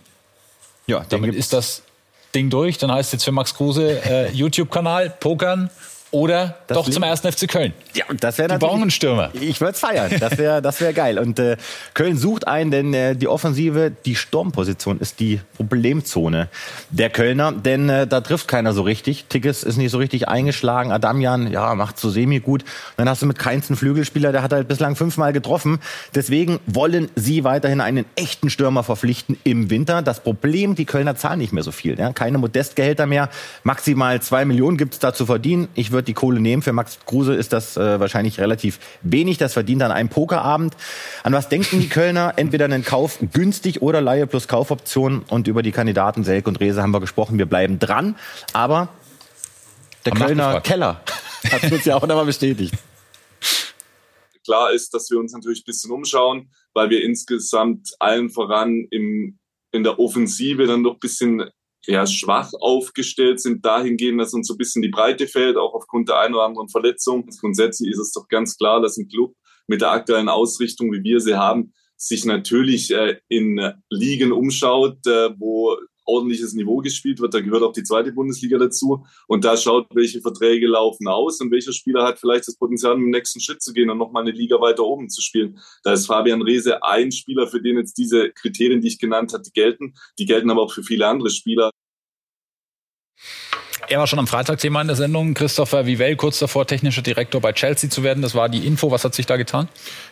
Ja, 0.87 1.04
damit 1.09 1.35
ist 1.35 1.52
das 1.52 1.83
Ding 2.35 2.50
durch. 2.50 2.78
Dann 2.78 2.92
heißt 2.92 3.08
es 3.08 3.12
jetzt 3.12 3.25
für 3.25 3.32
Max 3.32 3.54
Kruse 3.54 4.00
äh, 4.04 4.30
YouTube-Kanal, 4.32 5.11
Pokern 5.20 5.70
oder 6.11 6.57
das 6.67 6.79
doch 6.79 6.88
zum 6.88 7.03
ersten 7.03 7.31
FC 7.31 7.49
Köln. 7.49 7.73
Ja, 7.95 8.05
das 8.09 8.38
wäre 8.38 8.49
natürlich. 8.49 8.71
Die 8.71 8.77
Braunenstürmer. 8.77 9.31
Ich 9.35 9.61
würde 9.61 9.73
es 9.73 9.81
feiern. 9.81 10.11
Das 10.19 10.38
wäre 10.38 10.62
das 10.62 10.81
wär 10.81 10.93
geil. 10.93 11.19
Und 11.19 11.38
äh, 11.38 11.57
Köln 11.95 12.17
sucht 12.17 12.49
einen, 12.49 12.71
denn 12.71 12.95
äh, 12.95 13.15
die 13.15 13.29
Offensive, 13.29 13.93
die 14.05 14.15
Sturmposition 14.15 14.99
ist 15.00 15.21
die 15.21 15.41
Problemzone 15.57 16.49
der 16.91 17.11
Kölner. 17.11 17.53
Denn 17.53 17.88
äh, 17.88 18.07
da 18.07 18.21
trifft 18.21 18.49
keiner 18.49 18.73
so 18.73 18.83
richtig. 18.83 19.27
Tickes 19.29 19.62
ist 19.62 19.77
nicht 19.77 19.91
so 19.91 19.99
richtig 19.99 20.29
eingeschlagen. 20.29 20.93
Adamian, 20.93 21.50
ja, 21.50 21.75
macht 21.75 21.99
so 21.99 22.09
semi 22.09 22.41
gut. 22.41 22.65
Dann 22.97 23.09
hast 23.09 23.23
du 23.23 23.27
mit 23.27 23.38
Keinz 23.38 23.69
einen 23.69 23.77
Flügelspieler, 23.77 24.33
der 24.33 24.43
hat 24.43 24.53
halt 24.53 24.69
bislang 24.69 24.97
fünfmal 24.97 25.33
getroffen. 25.33 25.79
Deswegen 26.15 26.59
wollen 26.67 27.11
sie 27.17 27.45
weiterhin 27.45 27.81
einen 27.81 28.07
echten 28.17 28.50
Stürmer 28.50 28.83
verpflichten 28.83 29.38
im 29.45 29.71
Winter. 29.71 30.03
Das 30.03 30.21
Problem, 30.21 30.75
die 30.75 30.87
Kölner 30.87 31.17
zahlen 31.17 31.38
nicht 31.38 31.53
mehr 31.53 31.62
so 31.62 31.73
viel. 31.73 31.99
Ja? 31.99 32.12
Keine 32.12 32.38
Modestgehälter 32.38 33.07
mehr. 33.07 33.29
Maximal 33.62 34.23
zwei 34.23 34.45
Millionen 34.45 34.79
gibt's 34.79 34.99
da 34.99 35.12
zu 35.12 35.27
verdienen. 35.27 35.69
Ich 35.75 35.93
wird 35.99 36.09
die 36.09 36.14
Kohle 36.14 36.40
nehmen. 36.40 36.62
Für 36.62 36.73
Max 36.73 36.99
Kruse 37.05 37.35
ist 37.35 37.52
das 37.52 37.76
äh, 37.76 38.00
wahrscheinlich 38.00 38.40
relativ 38.40 38.78
wenig. 39.02 39.37
Das 39.37 39.52
verdient 39.52 39.83
an 39.83 39.90
einem 39.90 40.09
Pokerabend. 40.09 40.76
An 41.25 41.33
was 41.33 41.49
denken 41.49 41.81
die 41.81 41.88
Kölner? 41.88 42.35
Entweder 42.37 42.64
einen 42.64 42.85
Kauf 42.85 43.19
günstig 43.33 43.83
oder 43.83 44.00
Laie 44.00 44.26
plus 44.26 44.49
Kaufoption. 44.49 45.25
Und 45.28 45.49
über 45.49 45.62
die 45.62 45.73
Kandidaten 45.73 46.25
Selk 46.25 46.47
und 46.47 46.61
Rese 46.61 46.81
haben 46.81 46.93
wir 46.93 47.00
gesprochen. 47.00 47.37
Wir 47.37 47.47
bleiben 47.47 47.78
dran. 47.78 48.14
Aber 48.52 48.88
der 50.07 50.12
Am 50.12 50.19
Kölner 50.19 50.61
Keller 50.61 51.02
hat 51.50 51.71
uns 51.71 51.85
ja 51.85 51.97
auch 51.97 52.07
nochmal 52.07 52.26
bestätigt. 52.26 52.75
Klar 54.45 54.73
ist, 54.73 54.95
dass 54.95 55.11
wir 55.11 55.19
uns 55.19 55.33
natürlich 55.33 55.61
ein 55.61 55.67
bisschen 55.67 55.90
umschauen, 55.90 56.50
weil 56.73 56.88
wir 56.88 57.05
insgesamt 57.05 57.90
allen 57.99 58.31
voran 58.31 58.87
im, 58.90 59.38
in 59.73 59.83
der 59.83 59.99
Offensive 59.99 60.67
dann 60.67 60.85
doch 60.85 60.95
ein 60.95 61.00
bisschen 61.00 61.50
ja, 61.88 62.07
schwach 62.07 62.52
aufgestellt 62.61 63.40
sind, 63.40 63.64
dahingehend, 63.64 64.21
dass 64.21 64.35
uns 64.35 64.47
so 64.47 64.54
ein 64.54 64.59
bisschen 64.59 64.83
die 64.83 64.90
Breite 64.90 65.26
fällt, 65.26 65.57
auch 65.57 65.73
aufgrund 65.73 66.11
der 66.11 66.18
einen 66.18 66.35
oder 66.35 66.45
anderen 66.45 66.68
Verletzung. 66.68 67.26
Grundsätzlich 67.40 67.90
ist 67.90 67.99
es 67.99 68.12
doch 68.12 68.28
ganz 68.28 68.59
klar, 68.59 68.83
dass 68.83 68.99
ein 68.99 69.09
Club 69.09 69.35
mit 69.66 69.80
der 69.80 69.90
aktuellen 69.92 70.28
Ausrichtung, 70.28 70.92
wie 70.92 71.02
wir 71.02 71.21
sie 71.21 71.37
haben, 71.37 71.73
sich 71.97 72.26
natürlich 72.26 72.90
äh, 72.90 73.16
in 73.28 73.73
Ligen 73.88 74.33
umschaut, 74.33 74.99
äh, 75.07 75.30
wo 75.38 75.76
ordentliches 76.09 76.55
Niveau 76.55 76.79
gespielt 76.79 77.21
wird. 77.21 77.35
Da 77.35 77.41
gehört 77.41 77.62
auch 77.62 77.73
die 77.73 77.83
zweite 77.83 78.12
Bundesliga 78.12 78.59
dazu. 78.59 79.05
Und 79.27 79.45
da 79.45 79.57
schaut, 79.57 79.87
welche 79.95 80.21
Verträge 80.21 80.67
laufen 80.67 81.07
aus 81.07 81.41
und 81.41 81.50
welcher 81.50 81.73
Spieler 81.73 82.05
hat 82.05 82.19
vielleicht 82.19 82.49
das 82.49 82.57
Potenzial, 82.57 82.95
im 82.95 83.11
nächsten 83.11 83.41
Schritt 83.41 83.62
zu 83.62 83.73
gehen 83.73 83.91
und 83.91 83.99
nochmal 83.99 84.23
eine 84.23 84.33
Liga 84.33 84.61
weiter 84.61 84.85
oben 84.85 85.09
zu 85.09 85.21
spielen. 85.21 85.59
Da 85.85 85.93
ist 85.93 86.07
Fabian 86.07 86.43
Reese 86.43 86.83
ein 86.83 87.12
Spieler, 87.12 87.47
für 87.47 87.61
den 87.61 87.77
jetzt 87.77 87.99
diese 87.99 88.31
Kriterien, 88.31 88.81
die 88.81 88.88
ich 88.88 88.99
genannt 88.99 89.33
hatte, 89.33 89.50
gelten. 89.53 89.95
Die 90.19 90.27
gelten 90.27 90.50
aber 90.50 90.62
auch 90.62 90.73
für 90.73 90.83
viele 90.83 91.07
andere 91.07 91.31
Spieler. 91.31 91.71
Er 93.90 93.99
war 93.99 94.07
schon 94.07 94.18
am 94.18 94.26
Freitag 94.26 94.59
Thema 94.59 94.83
in 94.83 94.87
der 94.87 94.97
Sendung. 94.97 95.33
Christopher 95.33 95.87
Vivell 95.87 96.14
kurz 96.14 96.38
davor 96.38 96.66
technischer 96.66 97.00
Direktor 97.00 97.40
bei 97.40 97.54
Chelsea 97.54 97.88
zu 97.88 98.02
werden. 98.02 98.21
Das 98.21 98.35
war 98.35 98.50
die 98.50 98.66
Info. 98.66 98.90
Was 98.90 99.02
hat 99.02 99.14
sich 99.14 99.25
da 99.25 99.38
getan? 99.38 99.66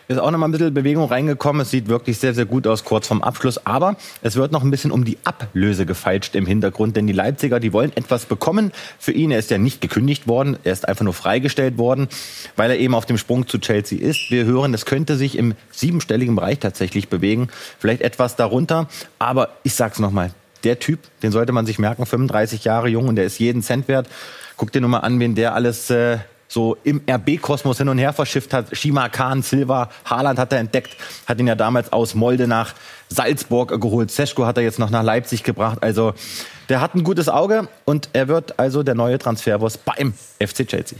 Ist 0.07 0.17
auch 0.19 0.31
noch 0.31 0.39
mal 0.39 0.47
ein 0.47 0.51
bisschen 0.51 0.73
Bewegung 0.73 1.05
reingekommen. 1.05 1.61
Es 1.61 1.69
sieht 1.69 1.87
wirklich 1.87 2.17
sehr, 2.17 2.33
sehr 2.33 2.45
gut 2.45 2.65
aus 2.65 2.85
kurz 2.85 3.05
vorm 3.05 3.21
Abschluss. 3.21 3.67
Aber 3.67 3.95
es 4.23 4.35
wird 4.35 4.51
noch 4.51 4.63
ein 4.63 4.71
bisschen 4.71 4.89
um 4.89 5.05
die 5.05 5.19
Ablöse 5.25 5.85
gefeilscht 5.85 6.33
im 6.33 6.47
Hintergrund. 6.47 6.95
Denn 6.97 7.05
die 7.05 7.13
Leipziger, 7.13 7.59
die 7.59 7.71
wollen 7.71 7.95
etwas 7.95 8.25
bekommen 8.25 8.71
für 8.97 9.11
ihn. 9.11 9.29
Er 9.29 9.37
ist 9.37 9.51
ja 9.51 9.59
nicht 9.59 9.79
gekündigt 9.79 10.27
worden. 10.27 10.57
Er 10.63 10.73
ist 10.73 10.87
einfach 10.87 11.05
nur 11.05 11.13
freigestellt 11.13 11.77
worden, 11.77 12.07
weil 12.55 12.71
er 12.71 12.79
eben 12.79 12.95
auf 12.95 13.05
dem 13.05 13.19
Sprung 13.19 13.47
zu 13.47 13.59
Chelsea 13.59 13.99
ist. 13.99 14.31
Wir 14.31 14.45
hören, 14.45 14.73
es 14.73 14.87
könnte 14.87 15.17
sich 15.17 15.37
im 15.37 15.53
siebenstelligen 15.69 16.35
Bereich 16.35 16.57
tatsächlich 16.57 17.09
bewegen. 17.09 17.49
Vielleicht 17.77 18.01
etwas 18.01 18.35
darunter. 18.35 18.87
Aber 19.19 19.49
ich 19.61 19.75
sag's 19.75 19.99
noch 19.99 20.09
mal 20.09 20.31
der 20.63 20.79
Typ, 20.79 20.99
den 21.23 21.31
sollte 21.31 21.51
man 21.51 21.65
sich 21.65 21.79
merken, 21.79 22.05
35 22.05 22.63
Jahre 22.63 22.87
jung 22.87 23.07
und 23.07 23.15
der 23.15 23.25
ist 23.25 23.39
jeden 23.39 23.61
Cent 23.61 23.87
wert. 23.87 24.07
Guck 24.55 24.71
dir 24.71 24.81
nur 24.81 24.89
mal 24.89 24.99
an, 24.99 25.19
wen 25.19 25.35
der 25.35 25.53
alles 25.53 25.89
äh, 25.89 26.17
so 26.47 26.77
im 26.83 27.01
RB-Kosmos 27.09 27.77
hin 27.77 27.89
und 27.89 27.97
her 27.97 28.13
verschifft 28.13 28.53
hat. 28.53 28.75
Shima 28.75 29.09
Khan, 29.09 29.41
Silva, 29.41 29.89
Haaland 30.05 30.39
hat 30.39 30.53
er 30.53 30.59
entdeckt, 30.59 30.95
hat 31.25 31.39
ihn 31.39 31.47
ja 31.47 31.55
damals 31.55 31.91
aus 31.91 32.15
Molde 32.15 32.47
nach 32.47 32.73
Salzburg 33.09 33.79
geholt. 33.81 34.11
Seschko 34.11 34.45
hat 34.45 34.57
er 34.57 34.63
jetzt 34.63 34.79
noch 34.79 34.89
nach 34.89 35.03
Leipzig 35.03 35.43
gebracht. 35.43 35.79
Also 35.81 36.13
der 36.69 36.81
hat 36.81 36.95
ein 36.95 37.03
gutes 37.03 37.29
Auge 37.29 37.67
und 37.85 38.09
er 38.13 38.27
wird 38.27 38.59
also 38.59 38.83
der 38.83 38.95
neue 38.95 39.19
Transferboss 39.19 39.77
beim 39.77 40.13
FC 40.39 40.67
Chelsea. 40.67 40.97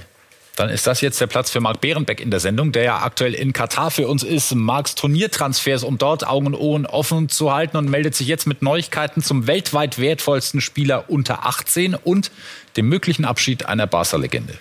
Dann 0.57 0.69
ist 0.69 0.87
das 0.87 1.01
jetzt 1.01 1.21
der 1.21 1.27
Platz 1.27 1.51
für 1.51 1.59
Marc 1.59 1.81
Behrenbeck 1.81 2.19
in 2.19 2.31
der 2.31 2.39
Sendung, 2.39 2.71
der 2.71 2.83
ja 2.83 3.03
aktuell 3.03 3.35
in 3.35 3.53
Katar 3.53 3.91
für 3.91 4.07
uns 4.07 4.23
ist. 4.23 4.55
Marks 4.55 4.95
Turniertransfers, 4.95 5.83
um 5.83 5.99
dort 5.99 6.25
Augen 6.25 6.47
und 6.47 6.55
Ohren 6.55 6.87
offen 6.87 7.29
zu 7.29 7.53
halten 7.53 7.77
und 7.77 7.87
meldet 7.91 8.15
sich 8.15 8.27
jetzt 8.27 8.47
mit 8.47 8.63
Neuigkeiten 8.63 9.21
zum 9.21 9.45
weltweit 9.45 9.99
wertvollsten 9.99 10.59
Spieler 10.59 11.11
unter 11.11 11.45
18 11.45 11.93
und 11.93 12.31
dem 12.75 12.89
möglichen 12.89 13.23
Abschied 13.23 13.67
einer 13.67 13.85
Barca-Legende. 13.85 14.55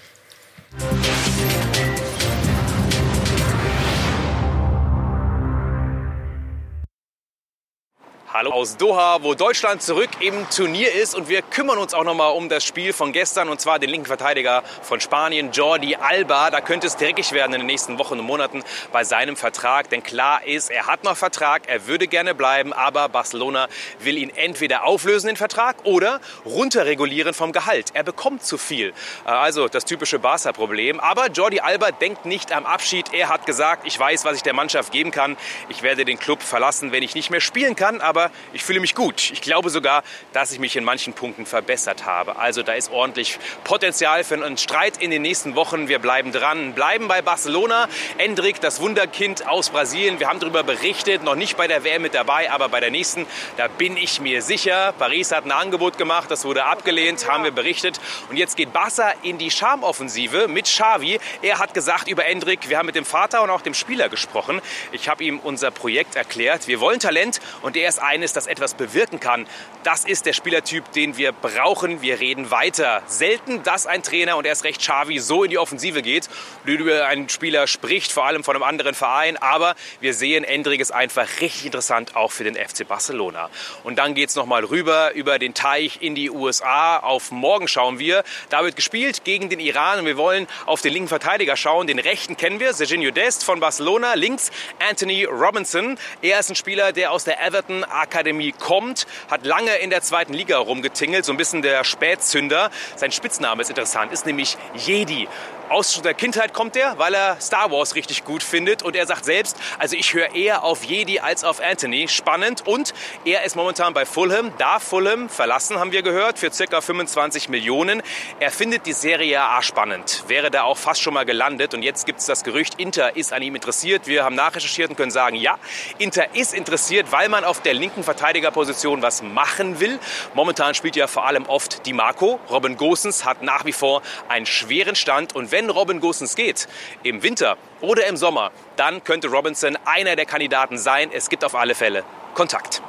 Hallo 8.39 8.51
aus 8.51 8.77
Doha, 8.77 9.23
wo 9.23 9.33
Deutschland 9.33 9.81
zurück 9.81 10.11
im 10.21 10.35
Turnier 10.51 10.93
ist 10.93 11.15
und 11.15 11.31
wir 11.31 11.41
kümmern 11.41 11.79
uns 11.79 11.95
auch 11.95 12.05
noch 12.05 12.13
mal 12.13 12.29
um 12.29 12.51
das 12.51 12.65
Spiel 12.65 12.93
von 12.93 13.13
gestern 13.13 13.49
und 13.49 13.63
zwar 13.63 13.79
den 13.79 13.89
linken 13.89 14.05
Verteidiger 14.05 14.63
von 14.83 15.01
Spanien, 15.01 15.53
Jordi 15.53 15.97
Alba. 15.97 16.51
Da 16.51 16.61
könnte 16.61 16.87
es 16.87 16.99
dreckig 16.99 17.33
werden 17.33 17.55
in 17.55 17.63
den 17.63 17.67
nächsten 17.67 17.99
Wochen 17.99 18.19
und 18.19 18.27
Monaten 18.27 18.63
bei 18.93 19.05
seinem 19.05 19.37
Vertrag, 19.37 19.89
denn 19.89 20.03
klar 20.03 20.47
ist, 20.47 20.71
er 20.71 20.87
hat 20.87 21.03
noch 21.03 21.17
Vertrag, 21.17 21.63
er 21.67 21.87
würde 21.87 22.09
gerne 22.09 22.35
bleiben, 22.35 22.75
aber 22.75 23.09
Barcelona 23.09 23.69
will 24.01 24.19
ihn 24.19 24.29
entweder 24.29 24.85
auflösen 24.85 25.29
den 25.29 25.37
Vertrag 25.37 25.77
oder 25.85 26.21
runterregulieren 26.45 27.33
vom 27.33 27.53
Gehalt. 27.53 27.87
Er 27.95 28.03
bekommt 28.03 28.45
zu 28.45 28.59
viel. 28.59 28.93
Äh, 29.25 29.31
also 29.31 29.67
das 29.67 29.87
typische 29.87 30.19
Barca-Problem. 30.19 31.01
Aber 31.01 31.29
Jordi 31.31 31.61
Alba 31.61 31.91
denkt 31.91 32.27
nicht 32.27 32.53
am 32.53 32.67
Abschied. 32.67 33.15
Er 33.15 33.31
hat 33.31 33.47
gesagt, 33.47 33.87
ich 33.87 33.99
weiß, 33.99 34.27
was 34.27 34.37
ich 34.37 34.43
der 34.43 34.53
Mannschaft 34.53 34.93
geben 34.93 35.11
kann. 35.11 35.39
Ich 35.71 35.83
werde 35.83 36.05
den 36.05 36.19
Club 36.19 36.43
verlassen, 36.43 36.93
wenn 36.93 37.03
ich 37.03 37.15
nicht 37.15 37.31
mehr 37.31 37.41
spielen 37.41 37.77
kann, 37.77 38.03
aber 38.03 38.26
ich 38.53 38.65
fühle 38.65 38.81
mich 38.81 38.95
gut. 38.95 39.31
Ich 39.31 39.41
glaube 39.41 39.71
sogar, 39.71 40.03
dass 40.33 40.53
ich 40.53 40.59
mich 40.59 40.77
in 40.77 40.85
manchen 40.85 41.13
Punkten 41.13 41.47
verbessert 41.47 42.07
habe. 42.07 42.37
Also 42.37 42.63
da 42.63 42.73
ist 42.73 42.91
ordentlich 42.91 43.39
Potenzial 43.65 44.25
für 44.25 44.35
einen 44.35 44.57
Streit 44.57 44.97
in 44.99 45.11
den 45.11 45.23
nächsten 45.23 45.55
Wochen. 45.55 45.89
Wir 45.89 45.99
bleiben 45.99 46.33
dran, 46.33 46.75
bleiben 46.75 47.09
bei 47.09 47.23
Barcelona. 47.23 47.89
Endrik, 48.19 48.61
das 48.61 48.81
Wunderkind 48.81 49.47
aus 49.49 49.71
Brasilien. 49.71 50.21
Wir 50.21 50.29
haben 50.29 50.41
darüber 50.41 50.63
berichtet, 50.63 51.23
noch 51.23 51.35
nicht 51.35 51.57
bei 51.57 51.67
der 51.67 51.85
WM 51.85 52.03
mit 52.03 52.15
dabei, 52.15 52.51
aber 52.51 52.69
bei 52.69 52.81
der 52.81 52.91
nächsten, 52.91 53.27
da 53.57 53.69
bin 53.69 53.97
ich 53.97 54.21
mir 54.21 54.43
sicher. 54.43 54.95
Paris 54.99 55.33
hat 55.33 55.45
ein 55.45 55.53
Angebot 55.53 55.99
gemacht, 55.99 56.31
das 56.31 56.45
wurde 56.45 56.65
abgelehnt, 56.65 57.29
haben 57.29 57.45
wir 57.45 57.51
berichtet. 57.51 58.01
Und 58.31 58.37
jetzt 58.37 58.57
geht 58.57 58.73
Barca 58.73 59.13
in 59.23 59.39
die 59.39 59.51
Charmoffensive 59.51 60.49
mit 60.49 60.67
Xavi. 60.67 61.19
Er 61.43 61.59
hat 61.59 61.75
gesagt 61.75 62.09
über 62.09 62.27
Endrik, 62.27 62.69
wir 62.69 62.79
haben 62.79 62.87
mit 62.87 62.95
dem 62.95 63.05
Vater 63.05 63.43
und 63.43 63.51
auch 63.51 63.63
dem 63.63 63.75
Spieler 63.75 64.09
gesprochen. 64.09 64.61
Ich 64.93 65.09
habe 65.09 65.25
ihm 65.25 65.39
unser 65.39 65.71
Projekt 65.71 66.17
erklärt. 66.17 66.69
Wir 66.69 66.81
wollen 66.81 67.01
Talent 67.01 67.41
und 67.63 67.77
er 67.77 67.89
ist 67.89 67.99
ein 67.99 68.16
eines, 68.17 68.33
das 68.33 68.47
etwas 68.47 68.75
bewirken 68.75 69.21
kann. 69.21 69.47
Das 69.83 70.05
ist 70.05 70.25
der 70.25 70.33
Spielertyp, 70.33 70.91
den 70.93 71.19
wir 71.19 71.33
brauchen. 71.33 72.01
Wir 72.01 72.19
reden 72.19 72.51
weiter. 72.51 73.03
Selten, 73.07 73.63
dass 73.63 73.87
ein 73.87 74.03
Trainer 74.03 74.39
und 74.39 74.47
erst 74.47 74.65
recht 74.65 74.81
Xavi 74.81 75.19
so 75.19 75.45
in 75.45 75.51
die 75.51 75.59
Offensive 75.59 76.01
geht, 76.01 76.29
über 76.65 77.07
einen 77.07 77.29
Spieler 77.29 77.67
spricht, 77.67 78.13
vor 78.13 78.27
allem 78.27 78.43
von 78.43 78.57
einem 78.57 78.63
anderen 78.63 78.95
Verein. 78.95 79.37
Aber 79.37 79.75
wir 80.01 80.15
sehen, 80.15 80.45
Endrig 80.45 80.81
ist 80.81 80.93
einfach 80.93 81.29
richtig 81.41 81.67
interessant, 81.67 82.17
auch 82.17 82.33
für 82.33 82.45
den 82.45 82.55
FC 82.55 82.89
Barcelona. 82.89 83.51
Und 83.85 83.97
dann 83.97 84.15
geht 84.15 84.31
es 84.31 84.35
nochmal 84.35 84.65
rüber 84.65 85.13
über 85.13 85.39
den 85.39 85.53
Teich 85.53 85.99
in 86.01 86.15
die 86.15 86.31
USA. 86.31 86.99
Auf 86.99 87.31
morgen 87.31 87.69
schauen 87.69 87.99
wir. 87.99 88.25
Da 88.49 88.65
wird 88.65 88.77
gespielt 88.77 89.25
gegen 89.25 89.51
den 89.51 89.61
Iran 89.61 90.01
und 90.01 90.07
wir 90.07 90.17
wollen 90.17 90.47
auf 90.65 90.81
den 90.81 90.93
linken 90.93 91.09
Verteidiger 91.09 91.57
schauen. 91.57 91.87
Den 91.87 91.99
rechten 91.99 92.37
kennen 92.37 92.61
wir, 92.61 92.73
Serginho 92.73 93.11
Dest 93.11 93.45
von 93.45 93.61
Barcelona. 93.61 94.15
Links 94.15 94.51
Anthony 94.89 95.25
Robinson. 95.25 95.99
Er 96.23 96.41
ist 96.41 96.51
ein 96.51 96.57
Spieler, 96.57 96.93
der 96.93 97.13
aus 97.13 97.25
der 97.25 97.45
Everton 97.45 97.85
Akademie 98.07 98.53
kommt, 98.53 99.07
hat 99.31 99.45
lange 99.45 99.77
in 99.77 99.91
der 99.91 100.03
zweiten 100.03 100.33
Liga 100.33 100.59
rumgetingelt, 100.59 101.25
so 101.25 101.33
ein 101.33 101.37
bisschen 101.37 101.63
der 101.63 101.85
Spätzünder. 101.85 102.71
Sein 102.95 103.13
Spitzname 103.13 103.63
ist 103.63 103.69
interessant, 103.69 104.13
ist 104.13 104.27
nämlich 104.27 104.57
Jedi 104.75 105.29
aus 105.69 106.01
der 106.03 106.15
Kindheit 106.15 106.53
kommt 106.53 106.77
er, 106.77 106.99
weil 106.99 107.15
er 107.15 107.41
Star 107.41 107.71
Wars 107.71 107.95
richtig 107.95 108.25
gut 108.25 108.43
findet 108.43 108.83
und 108.83 108.95
er 108.95 109.07
sagt 109.07 109.25
selbst, 109.25 109.57
also 109.79 109.97
ich 109.97 110.15
höre 110.15 110.35
eher 110.35 110.63
auf 110.63 110.85
Jedi 110.85 111.19
als 111.19 111.45
auf 111.45 111.61
Anthony. 111.61 112.09
Spannend 112.09 112.67
und 112.67 112.95
er 113.25 113.45
ist 113.45 113.57
momentan 113.57 113.93
bei 113.93 114.07
Fulham, 114.07 114.53
darf 114.59 114.85
Fulham 114.85 115.29
verlassen, 115.29 115.79
haben 115.79 115.93
wir 115.93 116.03
gehört, 116.03 116.39
für 116.39 116.51
ca. 116.51 116.81
25 116.81 117.49
Millionen. 117.49 118.03
Er 118.39 118.51
findet 118.51 118.87
die 118.87 118.93
Serie 118.93 119.41
A 119.41 119.63
spannend, 119.63 120.25
wäre 120.29 120.51
da 120.51 120.63
auch 120.63 120.79
fast 120.79 121.03
schon 121.03 121.15
mal 121.15 121.25
gelandet 121.25 121.75
und 121.75 121.83
jetzt 121.83 122.07
gibt 122.07 122.21
es 122.21 122.27
das 122.27 122.45
Gerücht, 122.45 122.79
Inter 122.79 123.17
ist 123.17 123.33
an 123.33 123.43
ihm 123.43 123.55
interessiert. 123.55 124.07
Wir 124.07 124.25
haben 124.25 124.37
nachrecherchiert 124.37 124.91
und 124.91 124.97
können 124.97 125.11
sagen, 125.11 125.37
ja, 125.37 125.59
Inter 125.99 126.35
ist 126.35 126.55
interessiert, 126.55 127.11
weil 127.11 127.29
man 127.29 127.45
auf 127.45 127.61
der 127.61 127.75
linken 127.75 128.05
Verteidigerposition 128.05 129.03
was 129.03 129.23
machen 129.23 129.81
will. 129.81 129.99
Momentan 130.35 130.75
spielt 130.75 130.95
ja 130.95 131.07
vor 131.07 131.27
allem 131.27 131.47
oft 131.47 131.87
Di 131.87 131.93
Marco. 131.93 132.39
Robin 132.51 132.77
Gosens 132.77 133.25
hat 133.25 133.43
nach 133.43 133.65
wie 133.65 133.73
vor 133.73 134.03
einen 134.29 134.47
schweren 134.47 134.95
Stand 134.95 135.35
und 135.35 135.51
wenn 135.56 135.56
Robin 135.71 136.01
Gosens 136.01 136.37
geht, 136.37 136.69
im 137.03 137.23
Winter 137.23 137.57
oder 137.81 138.07
im 138.07 138.17
Sommer, 138.17 138.51
dann 138.77 139.03
könnte 139.03 139.29
Robinson 139.29 139.79
einer 139.87 140.15
der 140.15 140.27
Kandidaten 140.27 140.77
sein. 140.79 141.11
Es 141.13 141.29
gibt 141.29 141.45
auf 141.45 141.55
alle 141.55 141.75
Fälle 141.75 142.05
Kontakt. 142.35 142.83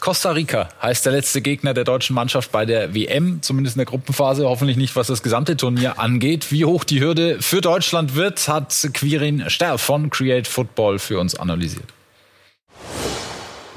Costa 0.00 0.30
Rica 0.30 0.70
heißt 0.82 1.04
der 1.04 1.12
letzte 1.12 1.42
Gegner 1.42 1.74
der 1.74 1.84
deutschen 1.84 2.14
Mannschaft 2.14 2.50
bei 2.50 2.64
der 2.64 2.94
WM, 2.94 3.42
zumindest 3.42 3.76
in 3.76 3.80
der 3.80 3.86
Gruppenphase. 3.86 4.48
Hoffentlich 4.48 4.78
nicht, 4.78 4.96
was 4.96 5.08
das 5.08 5.22
gesamte 5.22 5.56
Turnier 5.56 5.98
angeht. 5.98 6.50
Wie 6.50 6.64
hoch 6.64 6.84
die 6.84 7.00
Hürde 7.00 7.40
für 7.40 7.60
Deutschland 7.60 8.14
wird, 8.14 8.48
hat 8.48 8.74
Quirin 8.94 9.48
Sterr 9.48 9.78
von 9.78 10.08
Create 10.08 10.48
Football 10.48 10.98
für 10.98 11.20
uns 11.20 11.34
analysiert 11.34 11.92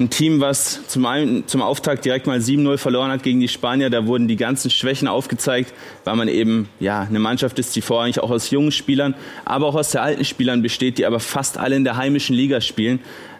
ein 0.00 0.10
Team, 0.10 0.40
was 0.40 0.86
zum, 0.88 1.06
einen, 1.06 1.46
zum 1.46 1.62
Auftakt 1.62 2.04
direkt 2.04 2.26
mal 2.26 2.38
7-0 2.38 2.78
verloren 2.78 3.10
hat 3.10 3.22
gegen 3.22 3.40
die 3.40 3.48
Spanier. 3.48 3.90
Da 3.90 4.06
wurden 4.06 4.26
die 4.26 4.36
ganzen 4.36 4.70
Schwächen 4.70 5.06
aufgezeigt, 5.06 5.72
weil 6.04 6.16
man 6.16 6.28
eben 6.28 6.68
ja, 6.80 7.02
eine 7.02 7.20
Mannschaft 7.20 7.58
ist, 7.58 7.76
die 7.76 7.80
vorrangig 7.80 8.20
auch 8.20 8.30
aus 8.30 8.50
jungen 8.50 8.72
Spielern, 8.72 9.14
aber 9.44 9.66
auch 9.66 9.76
aus 9.76 9.90
der 9.90 10.02
alten 10.02 10.24
Spielern 10.24 10.62
besteht, 10.62 10.98
die 10.98 11.06
aber 11.06 11.20
fast 11.20 11.58
alle 11.58 11.76
in 11.76 11.84
der 11.84 11.96
heimischen 11.96 12.34
Liga 12.34 12.60
spielen. 12.60 12.98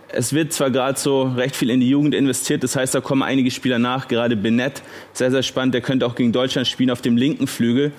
Es 0.09 0.33
wird 0.33 0.53
zwar 0.53 0.71
gerade 0.71 0.99
so 0.99 1.23
recht 1.23 1.57
viel 1.57 1.71
in 1.71 1.81
die 1.81 1.89
Jugend 1.89 2.15
investiert, 2.15 2.63
das 2.63 2.77
heißt, 2.77 2.95
da 2.95 3.01
kommen 3.01 3.23
einige 3.25 3.51
Spieler 3.51 3.81
nach, 3.81 4.07
gerade 4.07 4.37
Benet, 4.37 4.83
sehr, 5.13 5.33
sehr 5.33 5.43
spannend, 5.43 5.75
der 5.75 5.81
könnte 5.81 6.07
auch 6.07 6.15
gegen 6.15 6.31
Deutschland 6.31 6.69
spielen 6.69 6.91
auf 6.91 7.03
dem 7.03 7.17
linken 7.17 7.49
Flügel. 7.49 7.91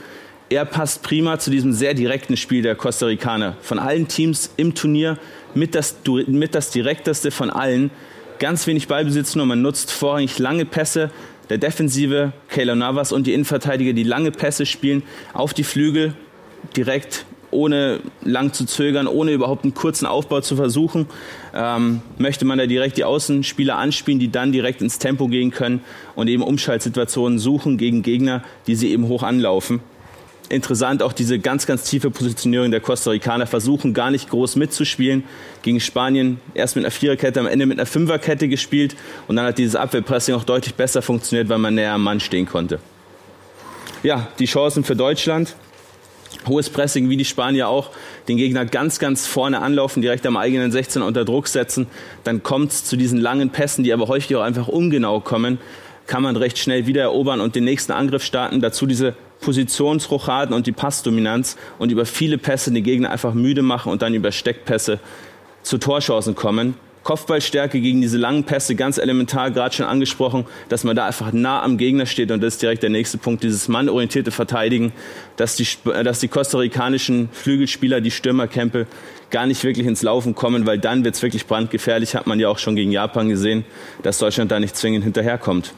Er 0.47 0.63
passt 0.63 1.03
prima 1.03 1.39
zu 1.39 1.49
diesem 1.49 1.73
sehr 1.73 1.93
direkten 1.93 2.37
Spiel 2.37 2.61
der 2.61 2.75
Costa 2.75 3.07
Ricaner. 3.07 3.57
Von 3.61 3.79
allen 3.79 4.07
Teams 4.07 4.51
im 4.55 4.75
Turnier 4.75 5.17
mit 5.55 5.75
das, 5.75 5.97
mit 6.27 6.55
das 6.55 6.69
direkteste 6.69 7.31
von 7.31 7.49
allen 7.49 7.89
ganz 8.39 8.67
wenig 8.67 8.87
Ballbesitz 8.87 9.35
nur. 9.35 9.45
Man 9.45 9.61
nutzt 9.61 9.91
vorrangig 9.91 10.39
lange 10.39 10.65
Pässe. 10.65 11.11
Der 11.49 11.57
Defensive, 11.59 12.33
Keylor 12.49 12.75
Navas 12.75 13.11
und 13.11 13.27
die 13.27 13.33
Innenverteidiger, 13.33 13.93
die 13.93 14.03
lange 14.03 14.31
Pässe 14.31 14.65
spielen 14.65 15.03
auf 15.33 15.53
die 15.53 15.63
Flügel, 15.63 16.15
direkt 16.75 17.25
ohne 17.51 17.99
lang 18.23 18.53
zu 18.53 18.65
zögern, 18.65 19.07
ohne 19.07 19.31
überhaupt 19.31 19.63
einen 19.63 19.73
kurzen 19.73 20.05
Aufbau 20.05 20.41
zu 20.41 20.55
versuchen, 20.55 21.07
ähm, 21.53 22.01
möchte 22.17 22.45
man 22.45 22.57
da 22.57 22.65
direkt 22.65 22.97
die 22.97 23.03
Außenspieler 23.03 23.77
anspielen, 23.77 24.19
die 24.19 24.31
dann 24.31 24.51
direkt 24.51 24.81
ins 24.81 24.99
Tempo 24.99 25.27
gehen 25.27 25.51
können 25.51 25.81
und 26.15 26.27
eben 26.27 26.43
Umschaltsituationen 26.43 27.39
suchen 27.39 27.77
gegen 27.77 28.01
Gegner, 28.01 28.43
die 28.67 28.75
sie 28.75 28.91
eben 28.91 29.07
hoch 29.07 29.23
anlaufen. 29.23 29.79
Interessant 30.49 31.01
auch 31.03 31.13
diese 31.13 31.39
ganz, 31.39 31.65
ganz 31.65 31.83
tiefe 31.83 32.11
Positionierung 32.11 32.71
der 32.71 32.79
Costa 32.79 33.11
Ricaner, 33.11 33.47
versuchen 33.47 33.93
gar 33.93 34.11
nicht 34.11 34.29
groß 34.29 34.55
mitzuspielen. 34.55 35.23
Gegen 35.61 35.79
Spanien 35.79 36.39
erst 36.53 36.75
mit 36.75 36.85
einer 36.85 36.91
Viererkette, 36.91 37.39
am 37.39 37.47
Ende 37.47 37.65
mit 37.65 37.79
einer 37.79 37.85
Fünferkette 37.85 38.47
gespielt 38.47 38.95
und 39.27 39.35
dann 39.35 39.45
hat 39.45 39.57
dieses 39.57 39.75
Abwehrpressing 39.75 40.35
auch 40.35 40.43
deutlich 40.43 40.75
besser 40.75 41.01
funktioniert, 41.01 41.49
weil 41.49 41.57
man 41.57 41.75
näher 41.75 41.93
am 41.93 42.03
Mann 42.03 42.19
stehen 42.19 42.45
konnte. 42.45 42.79
Ja, 44.03 44.27
die 44.39 44.45
Chancen 44.45 44.83
für 44.83 44.95
Deutschland. 44.95 45.55
Hohes 46.47 46.69
Pressing, 46.69 47.09
wie 47.09 47.17
die 47.17 47.25
Spanier 47.25 47.69
auch, 47.69 47.89
den 48.27 48.37
Gegner 48.37 48.65
ganz, 48.65 48.99
ganz 48.99 49.25
vorne 49.25 49.61
anlaufen, 49.61 50.01
direkt 50.01 50.27
am 50.27 50.37
eigenen 50.37 50.71
16 50.71 51.01
unter 51.01 51.25
Druck 51.25 51.47
setzen. 51.47 51.87
Dann 52.23 52.43
kommt 52.43 52.71
es 52.71 52.83
zu 52.83 52.97
diesen 52.97 53.19
langen 53.19 53.49
Pässen, 53.49 53.83
die 53.83 53.93
aber 53.93 54.07
häufig 54.07 54.35
auch 54.35 54.41
einfach 54.41 54.67
ungenau 54.67 55.21
kommen 55.21 55.57
kann 56.07 56.23
man 56.23 56.35
recht 56.35 56.57
schnell 56.57 56.85
wieder 56.85 57.01
erobern 57.01 57.41
und 57.41 57.55
den 57.55 57.63
nächsten 57.63 57.91
Angriff 57.91 58.23
starten. 58.23 58.61
Dazu 58.61 58.85
diese 58.85 59.15
Positionsrochaden 59.41 60.55
und 60.55 60.67
die 60.67 60.71
Passdominanz 60.71 61.57
und 61.77 61.91
über 61.91 62.05
viele 62.05 62.37
Pässe 62.37 62.71
den 62.71 62.83
Gegner 62.83 63.11
einfach 63.11 63.33
müde 63.33 63.61
machen 63.61 63.91
und 63.91 64.01
dann 64.01 64.13
über 64.13 64.31
Steckpässe 64.31 64.99
zu 65.63 65.77
Torchancen 65.77 66.35
kommen. 66.35 66.75
Kopfballstärke 67.05 67.79
gegen 67.81 68.01
diese 68.01 68.17
langen 68.17 68.45
Pässe, 68.45 68.73
ganz 68.73 68.97
elementar, 68.97 69.51
gerade 69.51 69.75
schon 69.75 69.85
angesprochen, 69.85 70.47
dass 70.69 70.83
man 70.83 70.95
da 70.95 71.05
einfach 71.05 71.31
nah 71.31 71.61
am 71.61 71.77
Gegner 71.77 72.07
steht 72.07 72.31
und 72.31 72.41
das 72.41 72.55
ist 72.55 72.63
direkt 72.63 72.81
der 72.81 72.89
nächste 72.89 73.19
Punkt, 73.19 73.43
dieses 73.43 73.67
mannorientierte 73.67 74.31
Verteidigen, 74.31 74.91
dass 75.37 75.55
die, 75.55 75.67
dass 76.03 76.19
die 76.19 76.27
kostarikanischen 76.27 77.29
Flügelspieler, 77.31 78.01
die 78.01 78.09
Stürmerkämpfe 78.09 78.87
gar 79.29 79.45
nicht 79.45 79.63
wirklich 79.63 79.85
ins 79.85 80.01
Laufen 80.01 80.33
kommen, 80.33 80.65
weil 80.65 80.79
dann 80.79 81.05
wird 81.05 81.13
es 81.13 81.21
wirklich 81.21 81.45
brandgefährlich, 81.45 82.15
hat 82.15 82.25
man 82.25 82.39
ja 82.39 82.49
auch 82.49 82.57
schon 82.57 82.75
gegen 82.75 82.91
Japan 82.91 83.29
gesehen, 83.29 83.65
dass 84.01 84.17
Deutschland 84.17 84.51
da 84.51 84.59
nicht 84.59 84.75
zwingend 84.75 85.03
hinterherkommt. 85.03 85.75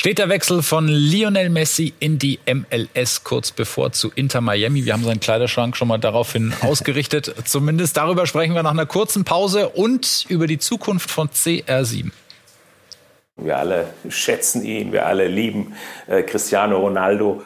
Steht 0.00 0.18
der 0.18 0.30
Wechsel 0.30 0.62
von 0.62 0.88
Lionel 0.88 1.50
Messi 1.50 1.92
in 2.00 2.18
die 2.18 2.38
MLS 2.50 3.22
kurz 3.22 3.52
bevor 3.52 3.92
zu 3.92 4.10
Inter 4.14 4.40
Miami. 4.40 4.86
Wir 4.86 4.94
haben 4.94 5.04
seinen 5.04 5.20
Kleiderschrank 5.20 5.76
schon 5.76 5.88
mal 5.88 5.98
daraufhin 5.98 6.54
ausgerichtet. 6.62 7.34
Zumindest 7.44 7.98
darüber 7.98 8.26
sprechen 8.26 8.54
wir 8.54 8.62
nach 8.62 8.70
einer 8.70 8.86
kurzen 8.86 9.24
Pause 9.24 9.68
und 9.68 10.24
über 10.30 10.46
die 10.46 10.58
Zukunft 10.58 11.10
von 11.10 11.28
CR7. 11.28 12.12
Wir 13.36 13.58
alle 13.58 13.92
schätzen 14.08 14.64
ihn, 14.64 14.90
wir 14.90 15.04
alle 15.04 15.28
lieben 15.28 15.74
äh, 16.06 16.22
Cristiano 16.22 16.78
Ronaldo. 16.78 17.44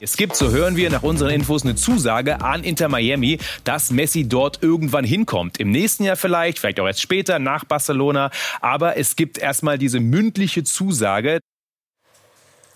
Es 0.00 0.16
gibt, 0.16 0.36
so 0.36 0.50
hören 0.50 0.76
wir 0.76 0.90
nach 0.90 1.02
unseren 1.02 1.30
Infos, 1.30 1.64
eine 1.64 1.74
Zusage 1.74 2.40
an 2.40 2.62
Inter 2.62 2.88
Miami, 2.88 3.38
dass 3.64 3.90
Messi 3.90 4.28
dort 4.28 4.62
irgendwann 4.62 5.04
hinkommt. 5.04 5.58
Im 5.58 5.72
nächsten 5.72 6.04
Jahr 6.04 6.14
vielleicht, 6.14 6.60
vielleicht 6.60 6.78
auch 6.78 6.86
erst 6.86 7.02
später 7.02 7.40
nach 7.40 7.64
Barcelona. 7.64 8.30
Aber 8.60 8.96
es 8.96 9.16
gibt 9.16 9.38
erstmal 9.38 9.76
diese 9.76 9.98
mündliche 9.98 10.62
Zusage. 10.62 11.40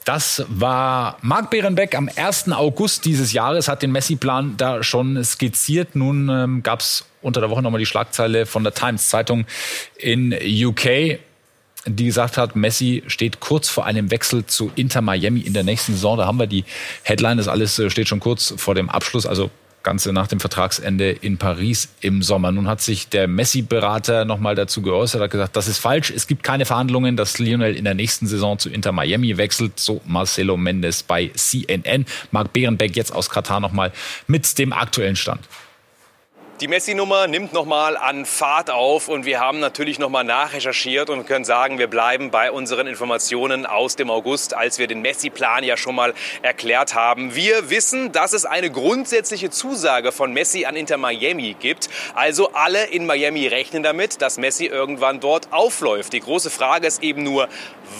Das 0.05 0.45
war 0.49 1.17
Marc 1.23 1.51
Behrenbeck 1.51 1.95
am 1.95 2.11
1. 2.15 2.51
August 2.51 3.05
dieses 3.05 3.33
Jahres, 3.33 3.69
hat 3.69 3.83
den 3.83 3.93
Messi-Plan 3.93 4.57
da 4.57 4.83
schon 4.83 5.23
skizziert. 5.23 5.95
Nun 5.95 6.29
ähm, 6.29 6.63
gab 6.65 6.81
es 6.81 7.05
unter 7.21 7.41
der 7.41 7.51
Woche 7.51 7.63
nochmal 7.63 7.79
die 7.79 7.87
Schlagzeile 7.87 8.47
von 8.47 8.65
der 8.65 8.75
Times 8.75 9.09
Zeitung 9.09 9.47
in 9.97 10.35
UK 10.35 11.21
die 11.87 12.05
gesagt 12.05 12.39
hat, 12.39 12.55
Messi 12.57 13.03
steht 13.07 13.41
kurz 13.41 13.69
vor 13.69 13.85
einem 13.87 14.11
Wechsel 14.11 14.47
zu 14.47 14.71
Inter 14.77 15.03
Miami 15.03 15.41
in 15.41 15.53
der 15.53 15.65
nächsten 15.65 15.95
Saison. 15.95 16.17
Da 16.17 16.27
haben 16.27 16.39
wir 16.39 16.47
die 16.47 16.65
Headline, 17.03 17.37
das 17.37 17.49
alles 17.49 17.79
äh, 17.79 17.91
steht 17.91 18.09
schon 18.09 18.21
kurz 18.21 18.55
vor 18.57 18.75
dem 18.75 18.89
Abschluss, 18.89 19.27
also 19.27 19.51
Ganze 19.83 20.13
nach 20.13 20.29
dem 20.29 20.39
Vertragsende 20.39 21.11
in 21.11 21.39
Paris 21.39 21.89
im 22.01 22.23
Sommer. 22.23 22.53
Nun 22.53 22.69
hat 22.69 22.81
sich 22.81 23.09
der 23.09 23.27
Messi-Berater 23.27 24.25
nochmal 24.25 24.55
dazu 24.55 24.81
geäußert, 24.81 25.21
hat 25.21 25.31
gesagt, 25.31 25.57
das 25.57 25.67
ist 25.67 25.79
falsch. 25.79 26.11
Es 26.11 26.29
gibt 26.29 26.45
keine 26.45 26.65
Verhandlungen, 26.65 27.17
dass 27.17 27.39
Lionel 27.39 27.75
in 27.75 27.85
der 27.85 27.95
nächsten 27.95 28.29
Saison 28.29 28.59
zu 28.59 28.71
Inter 28.71 28.93
Miami 28.93 29.37
wechselt. 29.37 29.81
So 29.81 30.01
Marcelo 30.07 30.57
Mendes 30.57 31.03
bei 31.03 31.33
CNN. 31.35 32.07
Marc 32.31 32.53
Behrenbeck 32.53 32.97
jetzt 32.97 33.13
aus 33.13 33.29
Katar 33.29 33.59
nochmal 33.59 33.93
mit 34.29 34.57
dem 34.59 34.73
aktuellen 34.73 35.17
Stand. 35.17 35.41
Die 36.63 36.69
Messi-Nummer 36.69 37.27
nimmt 37.27 37.53
nochmal 37.53 37.97
an 37.97 38.25
Fahrt 38.25 38.71
auf 38.71 39.09
und 39.09 39.25
wir 39.25 39.41
haben 39.41 39.59
natürlich 39.59 39.99
nochmal 39.99 40.23
nachrecherchiert 40.23 41.11
und 41.11 41.27
können 41.27 41.45
sagen, 41.45 41.81
wir 41.81 41.89
bleiben 41.89 42.31
bei 42.31 42.53
unseren 42.53 42.87
Informationen 42.87 43.67
aus 43.67 43.97
dem 43.97 44.13
August, 44.13 44.55
als 44.55 44.79
wir 44.79 44.87
den 44.87 45.03
Messi-Plan 45.03 45.65
ja 45.65 45.77
schon 45.77 45.97
mal 45.97 46.15
erklärt 46.41 46.95
haben. 46.95 47.35
Wir 47.35 47.69
wissen, 47.69 48.13
dass 48.13 48.33
es 48.33 48.45
eine 48.45 48.71
grundsätzliche 48.71 49.51
Zusage 49.51 50.13
von 50.13 50.33
Messi 50.33 50.65
an 50.65 50.77
Inter 50.77 50.99
Miami 50.99 51.57
gibt. 51.59 51.91
Also 52.15 52.53
alle 52.53 52.85
in 52.85 53.07
Miami 53.07 53.49
rechnen 53.49 53.83
damit, 53.83 54.23
dass 54.23 54.39
Messi 54.39 54.67
irgendwann 54.67 55.19
dort 55.19 55.53
aufläuft. 55.53 56.13
Die 56.13 56.21
große 56.21 56.51
Frage 56.51 56.87
ist 56.87 57.03
eben 57.03 57.25
nur, 57.25 57.49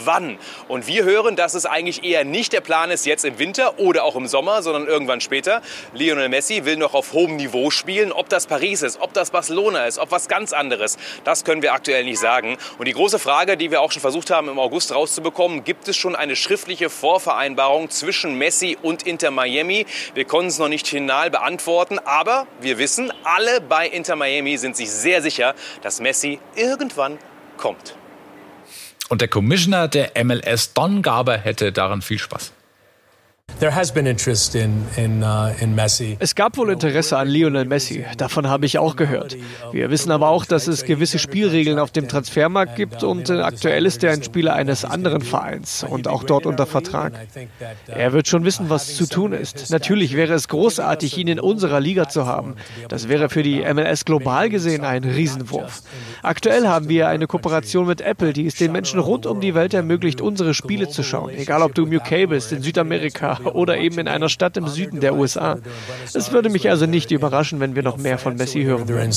wann. 0.05 0.39
Und 0.69 0.87
wir 0.87 1.05
hören, 1.05 1.37
dass 1.37 1.55
es 1.55 1.67
eigentlich 1.67 2.05
eher 2.05 2.25
nicht 2.25 2.53
der 2.53 2.61
Plan 2.61 2.91
ist, 2.91 3.07
jetzt 3.07 3.25
im 3.25 3.39
Winter 3.39 3.79
oder 3.79 4.05
auch 4.05 4.17
im 4.17 4.27
Sommer, 4.27 4.63
sondern 4.63 4.87
irgendwann 4.87 5.21
später. 5.21 5.63
Lionel 5.93 6.29
Messi 6.29 6.65
will 6.65 6.77
noch 6.77 6.95
auf 6.95 7.13
hohem 7.13 7.37
Niveau 7.37 7.71
spielen. 7.71 8.13
Ob 8.13 8.29
das 8.29 8.47
Paris 8.47 8.83
ist, 8.83 9.01
ob 9.01 9.13
das 9.13 9.31
Barcelona 9.31 9.87
ist, 9.87 9.99
ob 9.99 10.11
was 10.11 10.29
ganz 10.29 10.53
anderes, 10.53 10.99
das 11.25 11.45
können 11.45 11.63
wir 11.63 11.73
aktuell 11.73 12.05
nicht 12.05 12.19
sagen. 12.19 12.57
Und 12.79 12.87
die 12.87 12.93
große 12.93 13.19
Frage, 13.19 13.57
die 13.57 13.71
wir 13.71 13.81
auch 13.81 13.93
schon 13.93 14.01
versucht 14.03 14.31
haben 14.31 14.49
im 14.49 14.59
August 14.59 14.95
rauszubekommen, 14.95 15.65
gibt 15.65 15.89
es 15.89 15.97
schon 15.97 16.17
eine 16.17 16.37
schriftliche 16.37 16.91
Vorvereinbarung 16.91 17.91
zwischen 17.91 18.37
Messi 18.37 18.77
und 18.83 19.05
Inter 19.05 19.31
Miami? 19.31 19.87
Wir 20.15 20.25
konnten 20.25 20.49
es 20.49 20.59
noch 20.59 20.69
nicht 20.69 20.89
final 20.89 21.31
beantworten, 21.31 21.99
aber 21.99 22.47
wir 22.61 22.79
wissen, 22.79 23.13
alle 23.25 23.61
bei 23.61 23.89
Inter 23.89 24.17
Miami 24.17 24.57
sind 24.59 24.77
sich 24.77 24.91
sehr 24.91 25.23
sicher, 25.23 25.55
dass 25.83 26.01
Messi 26.01 26.41
irgendwann 26.55 27.19
kommt. 27.57 27.97
Und 29.09 29.21
der 29.21 29.29
Commissioner 29.29 29.89
der 29.89 30.13
MLS, 30.25 30.73
Don 30.73 31.03
Garber, 31.03 31.37
hätte 31.37 31.73
daran 31.73 32.03
viel 32.03 32.19
Spaß. 32.19 32.53
Uh, 33.63 33.69
es 36.19 36.35
gab 36.35 36.57
wohl 36.57 36.73
Interesse 36.73 37.17
an 37.17 37.29
Lionel 37.29 37.65
Messi, 37.65 38.05
davon 38.17 38.49
habe 38.49 38.67
ich 38.67 38.79
auch 38.79 38.97
gehört. 38.97 39.37
Wir 39.71 39.89
wissen 39.89 40.11
aber 40.11 40.31
auch, 40.31 40.45
dass 40.45 40.67
es 40.67 40.85
gewisse 40.85 41.21
Spielregeln 41.21 41.79
auf 41.79 41.93
dem 41.93 42.09
Transfermarkt 42.09 42.75
gibt 42.75 43.05
und 43.05 43.31
äh, 43.31 43.35
aktuell 43.35 43.87
ist 43.87 44.03
er 44.03 44.15
ein 44.15 44.25
Spieler 44.25 44.55
eines 44.55 44.85
anderen 44.85 45.21
Vereins 45.21 45.87
und 45.89 46.09
auch 46.09 46.25
dort 46.25 46.45
unter 46.47 46.67
Vertrag. 46.67 47.13
Er 47.87 48.13
wird 48.13 48.27
schon 48.27 48.45
wissen, 48.45 48.69
was 48.69 48.97
zu 48.97 49.07
tun 49.07 49.33
ist. 49.33 49.71
Natürlich 49.71 50.17
wäre 50.17 50.35
es 50.35 50.49
großartig, 50.49 51.17
ihn 51.17 51.29
in 51.29 51.39
unserer 51.39 51.79
Liga 51.79 52.09
zu 52.09 52.27
haben. 52.27 52.57
Das 52.89 53.09
wäre 53.09 53.29
für 53.29 53.45
die 53.45 53.61
MLS 53.73 54.05
global 54.05 54.49
gesehen 54.49 54.85
ein 54.85 55.05
Riesenwurf. 55.05 55.83
Aktuell 56.25 56.67
haben 56.67 56.89
wir 56.89 57.07
eine 57.07 57.29
Kooperation 57.29 57.87
mit 57.87 58.01
Apple, 58.01 58.33
die 58.33 58.47
es 58.47 58.57
den 58.57 58.73
Menschen 58.73 58.99
rund 58.99 59.25
um 59.25 59.41
die 59.41 59.55
Welt 59.55 59.73
ermöglicht, 59.73 60.21
unsere 60.21 60.53
Spiele 60.53 60.89
zu 60.89 61.05
schauen. 61.05 61.31
Egal, 61.31 61.63
ob 61.63 61.77
du 61.77 61.85
im 61.85 61.97
UK 61.97 62.29
bist, 62.29 62.51
in 62.51 62.61
Südamerika 62.63 63.39
oder 63.55 63.79
eben 63.79 63.99
in 63.99 64.09
einer 64.09 64.29
Stadt 64.29 64.57
im 64.57 64.69
Süden 64.69 65.01
der 65.01 65.15
USA. 65.15 65.59
Es 66.15 66.33
würde 66.33 66.49
mich 66.49 66.69
also 66.69 66.87
nicht 66.87 67.11
überraschen, 67.11 67.61
wenn 67.61 67.75
wir 67.75 67.83
noch 67.83 67.97
mehr 67.97 68.19
von 68.19 68.37
Messi 68.37 68.63
hören 68.63 68.89
würden. 68.89 69.13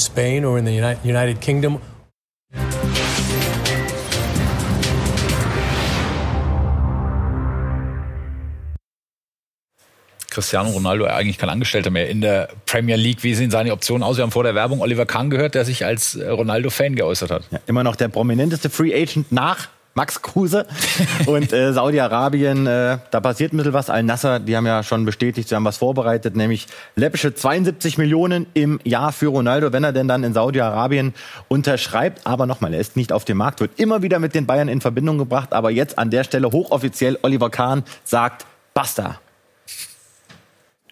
Cristiano 10.36 10.70
Ronaldo 10.72 11.06
eigentlich 11.06 11.38
kein 11.38 11.50
Angestellter 11.50 11.92
mehr 11.92 12.10
in 12.10 12.20
der 12.20 12.50
Premier 12.66 12.98
League. 12.98 13.24
Wie 13.24 13.34
sehen 13.34 13.52
seine 13.52 13.72
Optionen 13.72 14.04
aus? 14.04 14.18
Wir 14.18 14.24
haben 14.24 14.32
vor 14.32 14.44
der 14.44 14.54
Werbung 14.54 14.82
Oliver 14.82 15.06
Kahn 15.06 15.30
gehört, 15.30 15.56
der 15.56 15.64
sich 15.64 15.86
als 15.86 16.20
Ronaldo-Fan 16.20 16.96
geäußert 16.96 17.32
hat. 17.32 17.44
Ja, 17.52 17.60
immer 17.68 17.86
noch 17.86 17.96
der 17.96 18.10
prominenteste 18.10 18.70
Free 18.70 18.94
Agent 18.94 19.32
nach 19.32 19.70
Max 19.98 20.22
Kruse 20.22 20.66
und 21.26 21.54
äh, 21.54 21.72
Saudi-Arabien, 21.72 22.68
äh, 22.68 22.98
da 23.12 23.20
passiert 23.22 23.54
ein 23.54 23.58
bisschen 23.58 23.72
was. 23.72 23.90
Al-Nasser, 23.90 24.42
die 24.42 24.58
haben 24.58 24.68
ja 24.68 24.84
schon 24.84 25.06
bestätigt, 25.06 25.48
sie 25.48 25.56
haben 25.56 25.64
was 25.64 25.78
vorbereitet, 25.78 26.36
nämlich 26.36 26.68
läppische 26.98 27.34
72 27.34 27.98
Millionen 27.98 28.46
im 28.54 28.82
Jahr 28.84 29.14
für 29.14 29.28
Ronaldo, 29.28 29.72
wenn 29.72 29.86
er 29.86 29.94
denn 29.94 30.10
dann 30.10 30.26
in 30.26 30.34
Saudi-Arabien 30.34 31.14
unterschreibt. 31.48 32.28
Aber 32.28 32.46
nochmal, 32.46 32.74
er 32.74 32.82
ist 32.82 32.98
nicht 32.98 33.14
auf 33.14 33.24
dem 33.24 33.38
Markt, 33.38 33.62
wird 33.62 33.80
immer 33.80 34.02
wieder 34.02 34.20
mit 34.20 34.36
den 34.36 34.46
Bayern 34.46 34.68
in 34.68 34.82
Verbindung 34.82 35.18
gebracht. 35.18 35.54
Aber 35.54 35.72
jetzt 35.72 35.98
an 35.98 36.10
der 36.10 36.26
Stelle 36.26 36.52
hochoffiziell 36.52 37.18
Oliver 37.22 37.50
Kahn 37.50 37.84
sagt, 38.04 38.46
basta. 38.74 39.22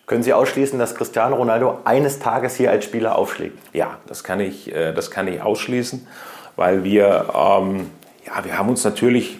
Können 0.05 0.23
Sie 0.23 0.33
ausschließen, 0.33 0.79
dass 0.79 0.95
Cristiano 0.95 1.35
Ronaldo 1.35 1.79
eines 1.83 2.19
Tages 2.19 2.55
hier 2.55 2.71
als 2.71 2.85
Spieler 2.85 3.17
aufschlägt? 3.17 3.57
Ja, 3.73 3.97
das 4.07 4.23
kann 4.23 4.39
ich, 4.39 4.73
äh, 4.73 4.93
das 4.93 5.11
kann 5.11 5.27
ich 5.27 5.41
ausschließen, 5.41 6.07
weil 6.55 6.85
wir 6.85 7.33
ähm, 7.35 7.89
ja, 8.33 8.45
wir 8.45 8.57
haben 8.57 8.69
uns 8.69 8.83
natürlich, 8.83 9.37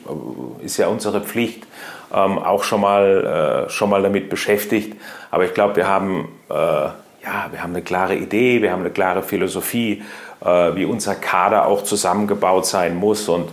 ist 0.63 0.77
ja 0.77 0.87
unsere 0.87 1.21
Pflicht, 1.21 1.65
ähm, 2.13 2.37
auch 2.37 2.63
schon 2.63 2.81
mal, 2.81 3.65
äh, 3.67 3.69
schon 3.69 3.89
mal 3.89 4.01
damit 4.03 4.29
beschäftigt. 4.29 4.95
Aber 5.31 5.45
ich 5.45 5.53
glaube, 5.53 5.77
wir 5.77 5.87
haben, 5.87 6.29
äh, 6.49 6.53
ja, 6.53 7.47
wir 7.51 7.63
haben 7.63 7.71
eine 7.71 7.81
klare 7.81 8.15
Idee, 8.15 8.61
wir 8.61 8.71
haben 8.71 8.81
eine 8.81 8.91
klare 8.91 9.23
Philosophie, 9.23 10.03
äh, 10.41 10.75
wie 10.75 10.85
unser 10.85 11.15
Kader 11.15 11.65
auch 11.65 11.83
zusammengebaut 11.83 12.65
sein 12.65 12.95
muss. 12.95 13.27
Und 13.27 13.49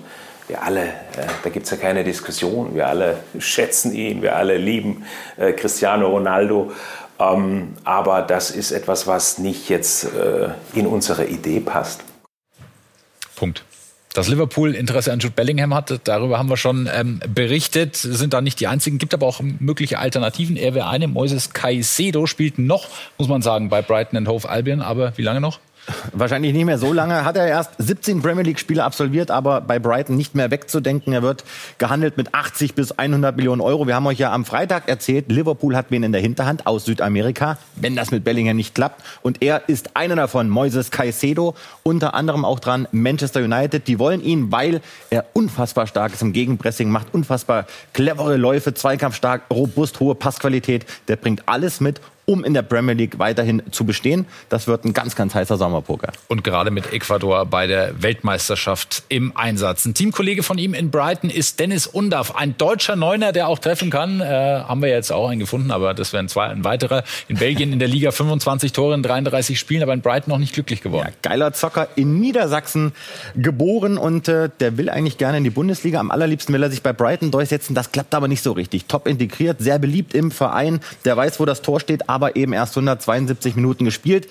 wir 0.46 0.62
alle, 0.62 0.82
äh, 0.82 1.26
da 1.42 1.50
gibt 1.50 1.64
es 1.64 1.70
ja 1.70 1.78
keine 1.78 2.04
Diskussion, 2.04 2.74
wir 2.74 2.88
alle 2.88 3.20
schätzen 3.38 3.94
ihn, 3.94 4.20
wir 4.20 4.36
alle 4.36 4.58
lieben 4.58 5.04
äh, 5.38 5.52
Cristiano 5.52 6.08
Ronaldo. 6.08 6.72
Ähm, 7.18 7.74
aber 7.84 8.22
das 8.22 8.50
ist 8.50 8.72
etwas, 8.72 9.06
was 9.06 9.38
nicht 9.38 9.68
jetzt 9.68 10.04
äh, 10.04 10.48
in 10.74 10.86
unsere 10.86 11.26
Idee 11.26 11.60
passt. 11.60 12.02
Punkt. 13.36 13.64
Dass 14.12 14.26
Liverpool 14.26 14.74
Interesse 14.74 15.12
an 15.12 15.20
Jude 15.20 15.34
Bellingham 15.36 15.72
hat, 15.72 16.00
darüber 16.04 16.38
haben 16.38 16.48
wir 16.48 16.56
schon 16.56 16.88
ähm, 16.92 17.20
berichtet, 17.32 17.94
sind 17.94 18.32
da 18.32 18.40
nicht 18.40 18.58
die 18.58 18.66
einzigen, 18.66 18.98
gibt 18.98 19.14
aber 19.14 19.26
auch 19.26 19.40
mögliche 19.40 20.00
Alternativen. 20.00 20.56
Er 20.56 20.74
wäre 20.74 20.88
eine, 20.88 21.06
Moises 21.06 21.52
Caicedo 21.52 22.26
spielt 22.26 22.58
noch, 22.58 22.88
muss 23.18 23.28
man 23.28 23.40
sagen, 23.40 23.68
bei 23.68 23.82
Brighton 23.82 24.16
and 24.16 24.28
Hove 24.28 24.48
Albion, 24.48 24.80
aber 24.80 25.16
wie 25.16 25.22
lange 25.22 25.40
noch? 25.40 25.60
Wahrscheinlich 26.12 26.52
nicht 26.52 26.64
mehr 26.64 26.78
so 26.78 26.92
lange. 26.92 27.24
Hat 27.24 27.36
er 27.36 27.46
erst 27.46 27.72
17 27.78 28.22
Premier 28.22 28.44
League-Spiele 28.44 28.84
absolviert, 28.84 29.30
aber 29.30 29.60
bei 29.60 29.78
Brighton 29.78 30.16
nicht 30.16 30.34
mehr 30.34 30.50
wegzudenken. 30.50 31.12
Er 31.12 31.22
wird 31.22 31.44
gehandelt 31.78 32.16
mit 32.16 32.34
80 32.34 32.74
bis 32.74 32.92
100 32.92 33.36
Millionen 33.36 33.60
Euro. 33.60 33.86
Wir 33.86 33.94
haben 33.94 34.06
euch 34.06 34.18
ja 34.18 34.32
am 34.32 34.44
Freitag 34.44 34.88
erzählt, 34.88 35.30
Liverpool 35.30 35.76
hat 35.76 35.86
wen 35.90 36.02
in 36.02 36.12
der 36.12 36.20
Hinterhand 36.20 36.66
aus 36.66 36.84
Südamerika, 36.84 37.58
wenn 37.76 37.96
das 37.96 38.10
mit 38.10 38.24
Bellingham 38.24 38.56
nicht 38.56 38.74
klappt. 38.74 39.02
Und 39.22 39.42
er 39.42 39.68
ist 39.68 39.96
einer 39.96 40.16
davon, 40.16 40.48
Moises 40.48 40.90
Caicedo, 40.90 41.54
unter 41.82 42.14
anderem 42.14 42.44
auch 42.44 42.60
dran 42.60 42.86
Manchester 42.92 43.40
United. 43.40 43.86
Die 43.88 43.98
wollen 43.98 44.22
ihn, 44.22 44.52
weil 44.52 44.80
er 45.10 45.26
unfassbar 45.32 45.86
stark 45.86 46.12
ist 46.12 46.22
im 46.22 46.32
Gegenpressing, 46.32 46.90
macht 46.90 47.14
unfassbar 47.14 47.66
clevere 47.92 48.36
Läufe, 48.36 48.74
zweikampfstark, 48.74 49.42
robust, 49.50 50.00
hohe 50.00 50.14
Passqualität. 50.14 50.86
Der 51.08 51.16
bringt 51.16 51.42
alles 51.46 51.80
mit 51.80 52.00
um 52.30 52.44
in 52.44 52.54
der 52.54 52.62
Premier 52.62 52.94
League 52.94 53.18
weiterhin 53.18 53.60
zu 53.72 53.84
bestehen. 53.84 54.24
Das 54.48 54.68
wird 54.68 54.84
ein 54.84 54.92
ganz, 54.92 55.16
ganz 55.16 55.34
heißer 55.34 55.56
Sommerpoker. 55.56 56.12
Und 56.28 56.44
gerade 56.44 56.70
mit 56.70 56.92
Ecuador 56.92 57.44
bei 57.44 57.66
der 57.66 58.00
Weltmeisterschaft 58.00 59.02
im 59.08 59.36
Einsatz. 59.36 59.84
Ein 59.84 59.94
Teamkollege 59.94 60.44
von 60.44 60.56
ihm 60.56 60.72
in 60.72 60.92
Brighton 60.92 61.28
ist 61.28 61.58
Dennis 61.58 61.88
Undaff, 61.88 62.36
ein 62.36 62.56
deutscher 62.56 62.94
Neuner, 62.94 63.32
der 63.32 63.48
auch 63.48 63.58
treffen 63.58 63.90
kann. 63.90 64.20
Äh, 64.20 64.24
haben 64.24 64.80
wir 64.80 64.90
jetzt 64.90 65.10
auch 65.10 65.28
einen 65.28 65.40
gefunden, 65.40 65.72
aber 65.72 65.92
das 65.92 66.12
wäre 66.12 66.22
ein, 66.22 66.28
zwei, 66.28 66.46
ein 66.46 66.62
weiterer. 66.62 67.02
In 67.26 67.36
Belgien 67.36 67.72
in 67.72 67.80
der 67.80 67.88
Liga 67.88 68.12
25 68.12 68.72
Tore 68.72 68.94
in 68.94 69.02
33 69.02 69.58
Spielen, 69.58 69.82
aber 69.82 69.92
in 69.92 70.02
Brighton 70.02 70.30
noch 70.30 70.38
nicht 70.38 70.54
glücklich 70.54 70.82
geworden. 70.82 71.08
Ja, 71.08 71.28
geiler 71.28 71.52
Zocker 71.52 71.88
in 71.96 72.20
Niedersachsen 72.20 72.92
geboren 73.34 73.98
und 73.98 74.28
äh, 74.28 74.50
der 74.60 74.78
will 74.78 74.88
eigentlich 74.88 75.18
gerne 75.18 75.38
in 75.38 75.44
die 75.44 75.50
Bundesliga. 75.50 75.98
Am 75.98 76.12
allerliebsten 76.12 76.54
will 76.54 76.62
er 76.62 76.70
sich 76.70 76.82
bei 76.82 76.92
Brighton 76.92 77.32
durchsetzen. 77.32 77.74
Das 77.74 77.90
klappt 77.90 78.14
aber 78.14 78.28
nicht 78.28 78.42
so 78.42 78.52
richtig. 78.52 78.84
Top 78.86 79.08
integriert, 79.08 79.56
sehr 79.58 79.80
beliebt 79.80 80.14
im 80.14 80.30
Verein. 80.30 80.80
Der 81.04 81.16
weiß, 81.16 81.40
wo 81.40 81.44
das 81.44 81.62
Tor 81.62 81.80
steht, 81.80 82.08
aber 82.08 82.19
aber 82.20 82.36
eben 82.36 82.52
erst 82.52 82.76
172 82.76 83.56
Minuten 83.56 83.86
gespielt. 83.86 84.28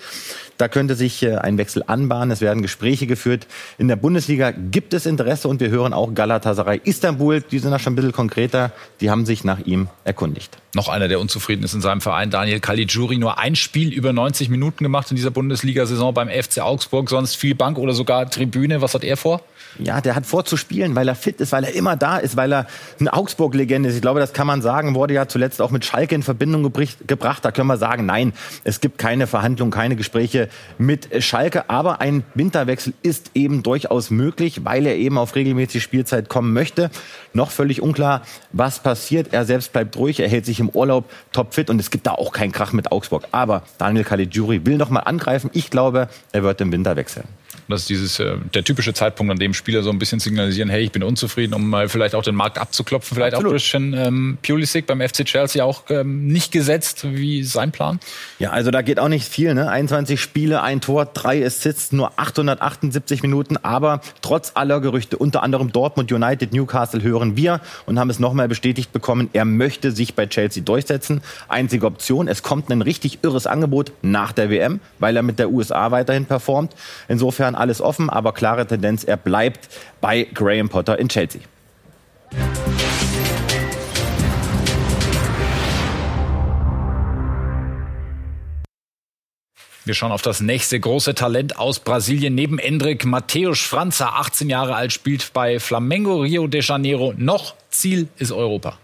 Da 0.58 0.68
könnte 0.68 0.94
sich 0.94 1.22
äh, 1.22 1.36
ein 1.36 1.58
Wechsel 1.58 1.82
anbahnen. 1.86 2.30
Es 2.30 2.40
werden 2.40 2.62
Gespräche 2.62 3.06
geführt. 3.06 3.46
In 3.78 3.88
der 3.88 3.96
Bundesliga 3.96 4.52
gibt 4.52 4.94
es 4.94 5.06
Interesse 5.06 5.48
und 5.48 5.58
wir 5.60 5.70
hören 5.70 5.92
auch 5.92 6.14
Galatasaray 6.14 6.80
Istanbul. 6.84 7.40
Die 7.40 7.58
sind 7.58 7.72
da 7.72 7.78
schon 7.78 7.94
ein 7.94 7.96
bisschen 7.96 8.12
konkreter. 8.12 8.70
Die 9.00 9.10
haben 9.10 9.26
sich 9.26 9.42
nach 9.42 9.58
ihm 9.60 9.88
erkundigt. 10.04 10.58
Noch 10.72 10.88
einer, 10.88 11.08
der 11.08 11.18
unzufrieden 11.18 11.64
ist 11.64 11.74
in 11.74 11.80
seinem 11.80 12.00
Verein, 12.00 12.30
Daniel 12.30 12.60
Caligiuri. 12.60 13.18
Nur 13.18 13.38
ein 13.38 13.56
Spiel 13.56 13.92
über 13.92 14.12
90 14.12 14.50
Minuten 14.50 14.84
gemacht 14.84 15.10
in 15.10 15.16
dieser 15.16 15.32
Bundesliga-Saison 15.32 16.14
beim 16.14 16.28
FC 16.28 16.60
Augsburg. 16.60 17.10
Sonst 17.10 17.34
viel 17.34 17.56
Bank 17.56 17.76
oder 17.76 17.92
sogar 17.92 18.30
Tribüne. 18.30 18.80
Was 18.80 18.94
hat 18.94 19.02
er 19.02 19.16
vor? 19.16 19.42
Ja, 19.78 20.00
der 20.00 20.14
hat 20.14 20.26
vor 20.26 20.44
zu 20.44 20.56
spielen, 20.56 20.94
weil 20.94 21.08
er 21.08 21.14
fit 21.14 21.40
ist, 21.40 21.52
weil 21.52 21.64
er 21.64 21.74
immer 21.74 21.96
da 21.96 22.18
ist, 22.18 22.36
weil 22.36 22.52
er 22.52 22.66
eine 22.98 23.12
Augsburg-Legende 23.12 23.88
ist. 23.88 23.96
Ich 23.96 24.02
glaube, 24.02 24.20
das 24.20 24.32
kann 24.32 24.46
man 24.46 24.62
sagen. 24.62 24.94
Wurde 24.94 25.14
ja 25.14 25.26
zuletzt 25.26 25.60
auch 25.60 25.70
mit 25.70 25.84
Schalke 25.84 26.14
in 26.14 26.22
Verbindung 26.22 26.62
gebracht. 26.62 27.44
Da 27.44 27.50
können 27.50 27.68
wir 27.68 27.76
sagen, 27.76 28.06
nein, 28.06 28.32
es 28.62 28.80
gibt 28.80 28.98
keine 28.98 29.26
Verhandlungen, 29.26 29.72
keine 29.72 29.96
Gespräche 29.96 30.48
mit 30.78 31.08
Schalke. 31.22 31.68
Aber 31.68 32.00
ein 32.00 32.22
Winterwechsel 32.34 32.94
ist 33.02 33.32
eben 33.34 33.64
durchaus 33.64 34.10
möglich, 34.10 34.64
weil 34.64 34.86
er 34.86 34.96
eben 34.96 35.18
auf 35.18 35.34
regelmäßige 35.34 35.82
Spielzeit 35.82 36.28
kommen 36.28 36.52
möchte. 36.52 36.90
Noch 37.32 37.50
völlig 37.50 37.80
unklar, 37.82 38.22
was 38.52 38.80
passiert. 38.80 39.32
Er 39.32 39.44
selbst 39.44 39.72
bleibt 39.72 39.96
ruhig, 39.96 40.20
er 40.20 40.28
hält 40.28 40.46
sich 40.46 40.59
im 40.60 40.68
Urlaub 40.68 41.10
topfit 41.32 41.70
und 41.70 41.80
es 41.80 41.90
gibt 41.90 42.06
da 42.06 42.12
auch 42.12 42.32
keinen 42.32 42.52
Krach 42.52 42.72
mit 42.72 42.92
Augsburg. 42.92 43.24
Aber 43.32 43.62
Daniel 43.78 44.04
Caligiuri 44.04 44.64
will 44.66 44.76
noch 44.76 44.90
mal 44.90 45.00
angreifen. 45.00 45.50
Ich 45.52 45.70
glaube, 45.70 46.08
er 46.32 46.42
wird 46.42 46.60
im 46.60 46.72
Winter 46.72 46.96
wechseln. 46.96 47.24
Das 47.70 47.82
ist 47.82 47.88
dieses, 47.88 48.18
äh, 48.20 48.36
der 48.54 48.64
typische 48.64 48.92
Zeitpunkt, 48.94 49.30
an 49.30 49.38
dem 49.38 49.54
Spieler 49.54 49.82
so 49.82 49.90
ein 49.90 49.98
bisschen 49.98 50.20
signalisieren, 50.20 50.68
hey, 50.68 50.82
ich 50.82 50.92
bin 50.92 51.02
unzufrieden, 51.02 51.54
um 51.54 51.68
mal 51.68 51.88
vielleicht 51.88 52.14
auch 52.14 52.22
den 52.22 52.34
Markt 52.34 52.58
abzuklopfen. 52.58 53.14
Vielleicht 53.14 53.34
Absolut. 53.34 53.52
auch 53.52 53.56
Christian 53.56 53.94
ähm, 53.94 54.38
Pulisic 54.42 54.86
beim 54.86 55.00
FC 55.00 55.24
Chelsea 55.24 55.64
auch 55.64 55.84
ähm, 55.90 56.26
nicht 56.26 56.52
gesetzt. 56.52 57.06
Wie 57.08 57.42
sein 57.44 57.72
Plan? 57.72 58.00
Ja, 58.38 58.50
also 58.50 58.70
da 58.70 58.82
geht 58.82 58.98
auch 58.98 59.08
nicht 59.08 59.26
viel. 59.26 59.54
Ne? 59.54 59.70
21 59.70 60.20
Spiele, 60.20 60.62
ein 60.62 60.80
Tor, 60.80 61.06
drei 61.06 61.44
Assists, 61.44 61.92
nur 61.92 62.12
878 62.18 63.22
Minuten. 63.22 63.56
Aber 63.56 64.00
trotz 64.22 64.52
aller 64.54 64.80
Gerüchte, 64.80 65.16
unter 65.16 65.42
anderem 65.42 65.72
Dortmund, 65.72 66.12
United, 66.12 66.52
Newcastle, 66.52 67.02
hören 67.02 67.36
wir 67.36 67.60
und 67.86 67.98
haben 67.98 68.10
es 68.10 68.18
nochmal 68.18 68.48
bestätigt 68.48 68.92
bekommen, 68.92 69.30
er 69.32 69.44
möchte 69.44 69.92
sich 69.92 70.14
bei 70.14 70.26
Chelsea 70.26 70.62
durchsetzen. 70.62 71.22
Einzige 71.48 71.86
Option, 71.86 72.28
es 72.28 72.42
kommt 72.42 72.70
ein 72.70 72.82
richtig 72.82 73.20
irres 73.22 73.46
Angebot 73.46 73.92
nach 74.02 74.32
der 74.32 74.50
WM, 74.50 74.80
weil 74.98 75.16
er 75.16 75.22
mit 75.22 75.38
der 75.38 75.50
USA 75.50 75.90
weiterhin 75.90 76.26
performt. 76.26 76.74
Insofern 77.08 77.54
alles 77.60 77.80
offen, 77.80 78.10
aber 78.10 78.32
klare 78.32 78.66
Tendenz, 78.66 79.04
er 79.04 79.16
bleibt 79.16 79.68
bei 80.00 80.26
Graham 80.34 80.68
Potter 80.68 80.98
in 80.98 81.08
Chelsea. 81.08 81.40
Wir 89.90 89.94
schauen 89.94 90.12
auf 90.12 90.22
das 90.22 90.40
nächste 90.40 90.78
große 90.78 91.14
Talent 91.14 91.58
aus 91.58 91.80
Brasilien. 91.80 92.34
Neben 92.34 92.58
Endrik 92.58 93.04
Matthäus 93.06 93.60
Franza, 93.60 94.10
18 94.10 94.48
Jahre 94.48 94.74
alt, 94.74 94.92
spielt 94.92 95.32
bei 95.32 95.58
Flamengo 95.58 96.20
Rio 96.20 96.46
de 96.46 96.60
Janeiro. 96.62 97.14
Noch 97.16 97.54
Ziel 97.70 98.08
ist 98.18 98.30
Europa. 98.30 98.78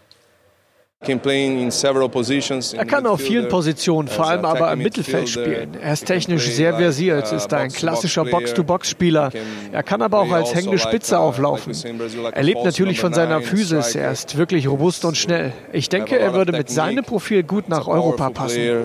Er 1.03 2.87
kann 2.87 3.07
auf 3.07 3.21
vielen 3.21 3.49
Positionen, 3.49 4.09
vor 4.09 4.27
allem 4.27 4.45
aber 4.45 4.73
im 4.73 4.79
Mittelfeld 4.79 5.29
spielen. 5.29 5.77
Er 5.81 5.93
ist 5.93 6.07
technisch 6.07 6.49
sehr 6.49 6.75
versiert, 6.75 7.31
ist 7.33 7.53
ein 7.53 7.71
klassischer 7.71 8.25
Box-to-Box-Spieler. 8.25 9.31
Er 9.73 9.83
kann 9.83 10.03
aber 10.03 10.21
auch 10.21 10.31
als 10.33 10.55
hängende 10.55 10.79
Spitze 10.79 11.19
auflaufen. 11.19 11.75
Er 12.33 12.43
lebt 12.43 12.65
natürlich 12.65 12.99
von 12.99 13.13
seiner 13.13 13.41
Physis. 13.43 13.95
Er 13.95 14.11
ist 14.11 14.37
wirklich 14.37 14.69
robust 14.69 15.05
und 15.05 15.17
schnell. 15.17 15.53
Ich 15.73 15.89
denke, 15.89 16.19
er 16.19 16.35
würde 16.35 16.53
mit 16.53 16.71
seinem 16.71 17.05
Profil 17.05 17.43
gut 17.43 17.69
nach 17.69 17.87
Europa 17.87 18.31
passen. 18.31 18.83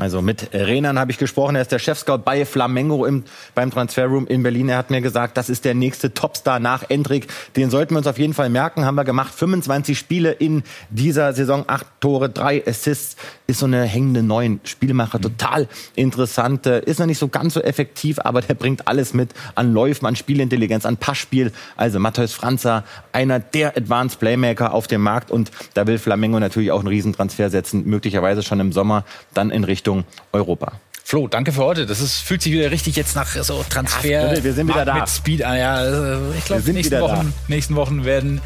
Also 0.00 0.22
mit 0.22 0.48
Renan 0.54 0.98
habe 0.98 1.10
ich 1.10 1.18
gesprochen. 1.18 1.56
Er 1.56 1.62
ist 1.62 1.72
der 1.72 1.78
Chefscout 1.78 2.20
bei 2.24 2.46
Flamengo 2.46 3.04
im, 3.04 3.24
beim 3.54 3.70
Transferroom 3.70 4.26
in 4.26 4.42
Berlin. 4.42 4.70
Er 4.70 4.78
hat 4.78 4.90
mir 4.90 5.02
gesagt, 5.02 5.36
das 5.36 5.50
ist 5.50 5.66
der 5.66 5.74
nächste 5.74 6.14
Topstar 6.14 6.58
nach 6.58 6.88
Endrik. 6.88 7.26
Den 7.54 7.68
sollten 7.68 7.92
wir 7.92 7.98
uns 7.98 8.06
auf 8.06 8.18
jeden 8.18 8.32
Fall 8.32 8.48
merken. 8.48 8.86
Haben 8.86 8.94
wir 8.94 9.04
gemacht. 9.04 9.34
25 9.34 9.98
Spiele 9.98 10.32
in 10.32 10.62
dieser 10.88 11.34
Saison, 11.34 11.64
acht 11.66 11.84
Tore, 12.00 12.30
drei 12.30 12.66
Assists. 12.66 13.16
Ist 13.46 13.58
so 13.58 13.66
eine 13.66 13.82
hängende 13.82 14.22
Neun. 14.22 14.60
Spielmacher, 14.64 15.18
mhm. 15.18 15.22
total 15.22 15.68
interessant. 15.96 16.64
Ist 16.64 16.98
noch 16.98 17.06
nicht 17.06 17.18
so 17.18 17.28
ganz 17.28 17.52
so 17.52 17.60
effektiv, 17.60 18.20
aber 18.20 18.40
der 18.40 18.54
bringt 18.54 18.88
alles 18.88 19.12
mit 19.12 19.34
an 19.54 19.74
Läufen, 19.74 20.06
an 20.06 20.16
Spielintelligenz, 20.16 20.86
an 20.86 20.96
Passspiel. 20.96 21.52
Also 21.76 21.98
Matthäus 22.00 22.32
Franzer, 22.32 22.84
einer 23.12 23.38
der 23.38 23.76
Advanced 23.76 24.18
Playmaker 24.18 24.72
auf 24.72 24.86
dem 24.86 25.02
Markt. 25.02 25.30
Und 25.30 25.50
da 25.74 25.86
will 25.86 25.98
Flamengo 25.98 26.40
natürlich 26.40 26.72
auch 26.72 26.78
einen 26.78 26.88
Riesentransfer 26.88 27.50
setzen. 27.50 27.84
Möglicherweise 27.84 28.42
schon 28.42 28.60
im 28.60 28.72
Sommer, 28.72 29.04
dann 29.34 29.50
in 29.50 29.64
Richtung 29.64 29.89
Richtung 29.90 30.04
Europa. 30.32 30.72
Flo, 31.02 31.26
danke 31.26 31.50
für 31.50 31.64
heute. 31.64 31.86
Das 31.86 32.00
ist, 32.00 32.18
fühlt 32.18 32.40
sich 32.40 32.52
wieder 32.52 32.70
richtig 32.70 32.94
jetzt 32.94 33.16
nach 33.16 33.26
so 33.26 33.64
Transfer. 33.68 34.06
Ja, 34.06 34.44
wir 34.44 34.52
sind 34.52 34.68
wieder 34.68 34.84
da. 34.84 34.94
Mit 34.94 35.08
Speed 35.08 35.42
an. 35.42 35.58
Ja, 35.58 35.84
äh, 35.84 36.18
ich 36.38 36.44
glaube, 36.44 36.62
die 36.62 36.72
nächsten 36.72 37.00
Wochen, 37.00 37.34
nächsten 37.48 37.74
Wochen 37.74 38.04
werden 38.04 38.40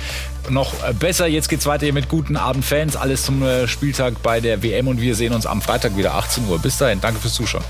noch 0.48 0.72
äh, 0.82 0.94
besser. 0.94 1.26
Jetzt 1.26 1.50
geht's 1.50 1.66
weiter 1.66 1.84
hier 1.84 1.92
mit 1.92 2.08
guten 2.08 2.38
Abend 2.38 2.64
Fans. 2.64 2.96
Alles 2.96 3.24
zum 3.24 3.42
äh, 3.42 3.68
Spieltag 3.68 4.22
bei 4.22 4.40
der 4.40 4.62
WM 4.62 4.88
und 4.88 4.98
wir 5.02 5.14
sehen 5.14 5.34
uns 5.34 5.44
am 5.44 5.60
Freitag 5.60 5.96
wieder 5.98 6.14
18 6.14 6.48
Uhr. 6.48 6.58
Bis 6.58 6.78
dahin, 6.78 7.02
danke 7.02 7.20
fürs 7.20 7.34
Zuschauen. 7.34 7.64